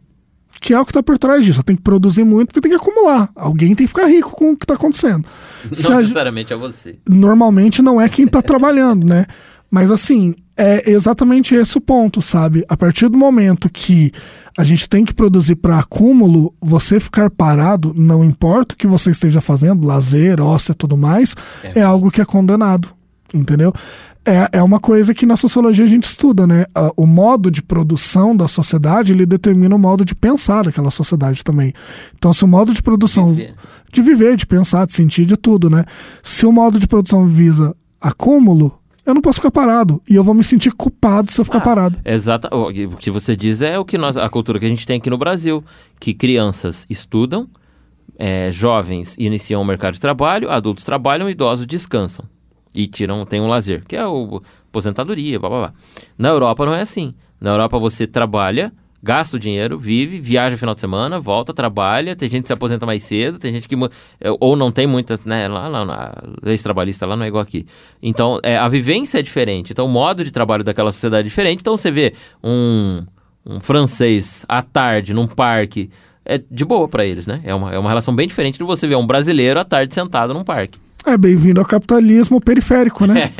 Que 0.65 0.73
é 0.73 0.80
o 0.80 0.84
que 0.84 0.89
está 0.89 1.04
por 1.04 1.15
trás 1.19 1.45
disso. 1.45 1.62
Tem 1.62 1.75
que 1.75 1.82
produzir 1.84 2.23
muito 2.23 2.47
porque 2.47 2.60
tem 2.62 2.71
que 2.71 2.75
acumular. 2.78 3.30
Alguém 3.36 3.75
tem 3.75 3.86
que 3.86 3.93
ficar 3.93 4.08
rico 4.08 4.32
com 4.32 4.54
o 4.54 4.58
que 4.58 4.63
está 4.65 4.73
acontecendo. 4.73 5.23
Se 5.71 5.88
Não 5.89 5.97
a- 5.97 6.01
necessariamente 6.01 6.51
é 6.51 6.56
você. 6.56 6.97
normalmente 7.08 7.84
não 7.84 8.01
é 8.01 8.10
quem 8.10 8.25
está 8.25 8.41
trabalhando, 8.41 9.06
né? 9.06 9.28
Mas 9.69 9.91
assim, 9.91 10.34
é 10.58 10.89
exatamente 10.89 11.54
esse 11.54 11.78
o 11.78 11.82
ponto, 11.82 12.19
sabe? 12.19 12.65
A 12.67 12.75
partir 12.75 13.10
do 13.10 13.17
momento 13.17 13.69
que 13.69 14.12
a 14.58 14.63
gente 14.63 14.89
tem 14.89 15.06
que 15.06 15.13
produzir 15.13 15.56
para 15.56 15.78
acúmulo, 15.78 16.51
você 16.60 16.99
ficar 16.99 17.30
parado, 17.30 17.93
não 17.95 18.23
importa 18.23 18.73
o 18.73 18.78
que 18.78 18.88
você 18.88 19.12
esteja 19.12 19.41
fazendo, 19.41 19.86
lazer, 19.86 20.41
ócio 20.41 20.71
e 20.71 20.75
tudo 20.75 20.97
mais, 20.97 21.36
É. 21.63 21.80
é 21.80 21.84
algo 21.84 22.10
que 22.10 22.21
é 22.21 22.25
condenado, 22.25 22.88
entendeu? 23.32 23.71
É, 24.25 24.57
é 24.57 24.63
uma 24.63 24.79
coisa 24.79 25.13
que 25.13 25.25
na 25.25 25.38
sociologia 25.38 25.85
a 25.85 25.88
gente 25.88 26.05
estuda, 26.05 26.47
né? 26.47 26.65
O 26.97 27.05
modo 27.05 27.51
de 27.51 27.61
produção 27.61 28.35
da 28.35 28.47
sociedade, 28.47 29.11
ele 29.11 29.25
determina 29.25 29.75
o 29.75 29.79
modo 29.79 30.03
de 30.03 30.15
pensar 30.15 30.63
daquela 30.63 30.89
sociedade 30.89 31.43
também. 31.43 31.73
Então, 32.17 32.33
se 32.33 32.43
o 32.43 32.47
modo 32.47 32.73
de 32.73 32.81
produção 32.81 33.33
Viver. 33.33 33.53
de 33.91 34.01
viver, 34.01 34.35
de 34.35 34.47
pensar, 34.47 34.88
de 34.88 34.93
sentir, 34.93 35.25
de 35.25 35.38
tudo, 35.38 35.69
né? 35.69 35.85
Se 36.23 36.45
o 36.45 36.51
modo 36.51 36.79
de 36.79 36.88
produção 36.88 37.27
visa 37.27 37.75
acúmulo, 38.01 38.79
eu 39.05 39.13
não 39.13 39.21
posso 39.21 39.35
ficar 39.38 39.51
parado. 39.51 40.01
E 40.09 40.15
eu 40.15 40.23
vou 40.23 40.33
me 40.33 40.43
sentir 40.43 40.71
culpado 40.73 41.31
se 41.31 41.39
eu 41.39 41.45
ficar 41.45 41.59
Ah, 41.59 41.61
parado. 41.61 41.99
Exata. 42.03 42.49
O 42.51 42.69
o 42.69 42.97
que 42.97 43.11
você 43.11 43.35
diz 43.35 43.61
é 43.61 43.77
o 43.77 43.85
que 43.85 43.95
nós, 43.97 44.17
a 44.17 44.27
cultura 44.27 44.59
que 44.59 44.65
a 44.65 44.69
gente 44.69 44.88
tem 44.88 44.97
aqui 44.97 45.09
no 45.11 45.19
Brasil, 45.19 45.63
que 45.99 46.15
crianças 46.15 46.88
estudam, 46.89 47.47
é, 48.17 48.49
jovens 48.51 49.15
iniciam 49.19 49.61
o 49.61 49.65
mercado 49.65 49.93
de 49.93 49.99
trabalho, 49.99 50.49
adultos 50.49 50.83
trabalham, 50.83 51.29
idosos 51.29 51.67
descansam 51.67 52.25
e 52.75 52.88
tiram, 52.88 53.25
tem 53.25 53.41
um 53.41 53.47
lazer, 53.47 53.83
que 53.88 53.95
é 53.95 54.05
o 54.05 54.41
aposentadoria, 54.69 55.39
blá 55.39 55.49
blá 55.49 55.59
blá. 55.59 55.73
Na 56.17 56.29
Europa 56.29 56.65
não 56.65 56.73
é 56.73 56.81
assim. 56.81 57.13
Na 57.39 57.51
Europa 57.51 57.79
você 57.79 58.05
trabalha, 58.05 58.71
gasta 59.01 59.38
o 59.38 59.39
dinheiro, 59.39 59.77
vive, 59.77 60.19
viaja 60.19 60.57
final 60.57 60.73
de 60.73 60.81
semana, 60.81 61.19
volta, 61.19 61.53
trabalha, 61.53 62.15
tem 62.15 62.27
gente 62.27 62.41
que 62.41 62.47
se 62.47 62.53
aposenta 62.53 62.85
mais 62.88 63.03
cedo, 63.03 63.38
tem 63.38 63.53
gente 63.53 63.67
que 63.67 63.75
é, 64.19 64.31
ou 64.39 64.55
não 64.55 64.71
tem 64.71 64.88
muitas, 64.88 65.23
né, 65.25 65.47
lá, 65.47 65.67
lá 65.67 65.85
na 65.85 66.23
lei 66.41 66.57
trabalhista 66.57 67.05
lá 67.05 67.15
não 67.15 67.23
é 67.23 67.27
igual 67.27 67.43
aqui. 67.43 67.67
Então, 68.01 68.39
é, 68.41 68.57
a 68.57 68.67
vivência 68.67 69.19
é 69.19 69.21
diferente, 69.21 69.71
então 69.71 69.85
o 69.85 69.89
modo 69.89 70.23
de 70.23 70.31
trabalho 70.31 70.63
daquela 70.63 70.91
sociedade 70.91 71.27
é 71.27 71.29
diferente, 71.29 71.59
então 71.59 71.77
você 71.77 71.91
vê 71.91 72.15
um, 72.43 73.05
um 73.45 73.59
francês 73.59 74.43
à 74.49 74.63
tarde 74.63 75.13
num 75.13 75.27
parque, 75.27 75.91
é 76.25 76.41
de 76.49 76.65
boa 76.65 76.88
pra 76.88 77.05
eles, 77.05 77.27
né? 77.27 77.41
É 77.43 77.53
uma, 77.53 77.71
é 77.71 77.77
uma 77.77 77.89
relação 77.89 78.15
bem 78.15 78.27
diferente 78.27 78.57
de 78.57 78.63
você 78.63 78.88
ver 78.88 78.95
um 78.95 79.05
brasileiro 79.05 79.59
à 79.59 79.63
tarde 79.63 79.93
sentado 79.93 80.33
num 80.33 80.43
parque. 80.43 80.79
É 81.05 81.17
bem-vindo 81.17 81.59
ao 81.59 81.65
capitalismo 81.65 82.41
periférico, 82.41 83.05
né? 83.05 83.31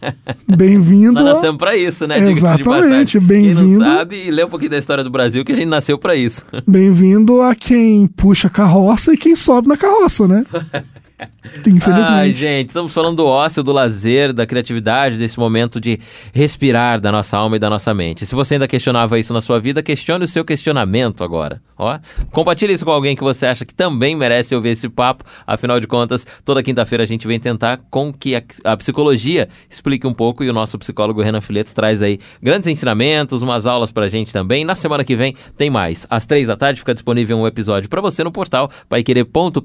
Bem-vindo. 0.46 1.14
Nós 1.14 1.34
nascemos 1.34 1.56
pra 1.56 1.74
isso, 1.76 2.06
né? 2.06 2.18
Exatamente, 2.18 2.64
passagem. 2.64 3.06
Quem 3.06 3.20
bem-vindo. 3.20 3.78
não 3.78 3.96
sabe, 3.96 4.30
lê 4.30 4.44
um 4.44 4.48
pouquinho 4.48 4.70
da 4.70 4.78
história 4.78 5.02
do 5.02 5.10
Brasil, 5.10 5.44
que 5.44 5.52
a 5.52 5.54
gente 5.54 5.68
nasceu 5.68 5.96
pra 5.96 6.14
isso. 6.14 6.44
Bem-vindo 6.66 7.40
a 7.40 7.54
quem 7.54 8.06
puxa 8.06 8.48
a 8.48 8.50
carroça 8.50 9.14
e 9.14 9.16
quem 9.16 9.34
sobe 9.34 9.68
na 9.68 9.76
carroça, 9.76 10.28
né? 10.28 10.44
Infelizmente. 11.66 12.10
Ai, 12.10 12.32
gente, 12.32 12.68
estamos 12.68 12.92
falando 12.92 13.16
do 13.16 13.26
ócio, 13.26 13.62
do 13.62 13.72
lazer, 13.72 14.32
da 14.32 14.46
criatividade, 14.46 15.16
desse 15.16 15.38
momento 15.38 15.80
de 15.80 15.98
respirar 16.32 17.00
da 17.00 17.10
nossa 17.10 17.36
alma 17.36 17.56
e 17.56 17.58
da 17.58 17.70
nossa 17.70 17.92
mente. 17.94 18.26
Se 18.26 18.34
você 18.34 18.54
ainda 18.54 18.68
questionava 18.68 19.18
isso 19.18 19.32
na 19.32 19.40
sua 19.40 19.60
vida, 19.60 19.82
questione 19.82 20.24
o 20.24 20.28
seu 20.28 20.44
questionamento 20.44 21.22
agora. 21.22 21.60
Ó, 21.76 21.98
compartilhe 22.30 22.72
isso 22.72 22.84
com 22.84 22.90
alguém 22.90 23.16
que 23.16 23.22
você 23.22 23.46
acha 23.46 23.64
que 23.64 23.74
também 23.74 24.16
merece 24.16 24.54
ouvir 24.54 24.70
esse 24.70 24.88
papo. 24.88 25.24
Afinal 25.46 25.80
de 25.80 25.86
contas, 25.86 26.26
toda 26.44 26.62
quinta-feira 26.62 27.02
a 27.02 27.06
gente 27.06 27.26
vem 27.26 27.40
tentar 27.40 27.80
com 27.90 28.12
que 28.12 28.36
a, 28.36 28.42
a 28.64 28.76
psicologia 28.76 29.48
explique 29.68 30.06
um 30.06 30.14
pouco 30.14 30.44
e 30.44 30.48
o 30.48 30.52
nosso 30.52 30.78
psicólogo 30.78 31.20
Renan 31.20 31.40
Fileto 31.40 31.74
traz 31.74 32.00
aí 32.00 32.18
grandes 32.40 32.68
ensinamentos, 32.68 33.42
umas 33.42 33.66
aulas 33.66 33.90
pra 33.90 34.06
gente 34.08 34.32
também. 34.32 34.64
Na 34.64 34.74
semana 34.74 35.04
que 35.04 35.16
vem 35.16 35.34
tem 35.56 35.68
mais. 35.68 36.06
Às 36.08 36.26
três 36.26 36.46
da 36.46 36.56
tarde 36.56 36.78
fica 36.78 36.94
disponível 36.94 37.36
um 37.38 37.46
episódio 37.46 37.88
para 37.88 38.00
você 38.00 38.22
no 38.22 38.30
portal 38.30 38.70
paiquerer.com.br 38.88 39.60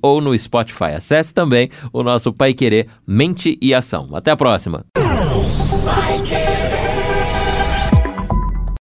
ou 0.00 0.20
no 0.20 0.34
Spotify. 0.44 0.94
Acesse 0.96 1.32
também 1.32 1.70
o 1.92 2.02
nosso 2.02 2.32
Pai 2.32 2.54
Querer 2.54 2.88
Mente 3.06 3.58
e 3.60 3.74
Ação. 3.74 4.08
Até 4.14 4.30
a 4.30 4.36
próxima. 4.36 4.84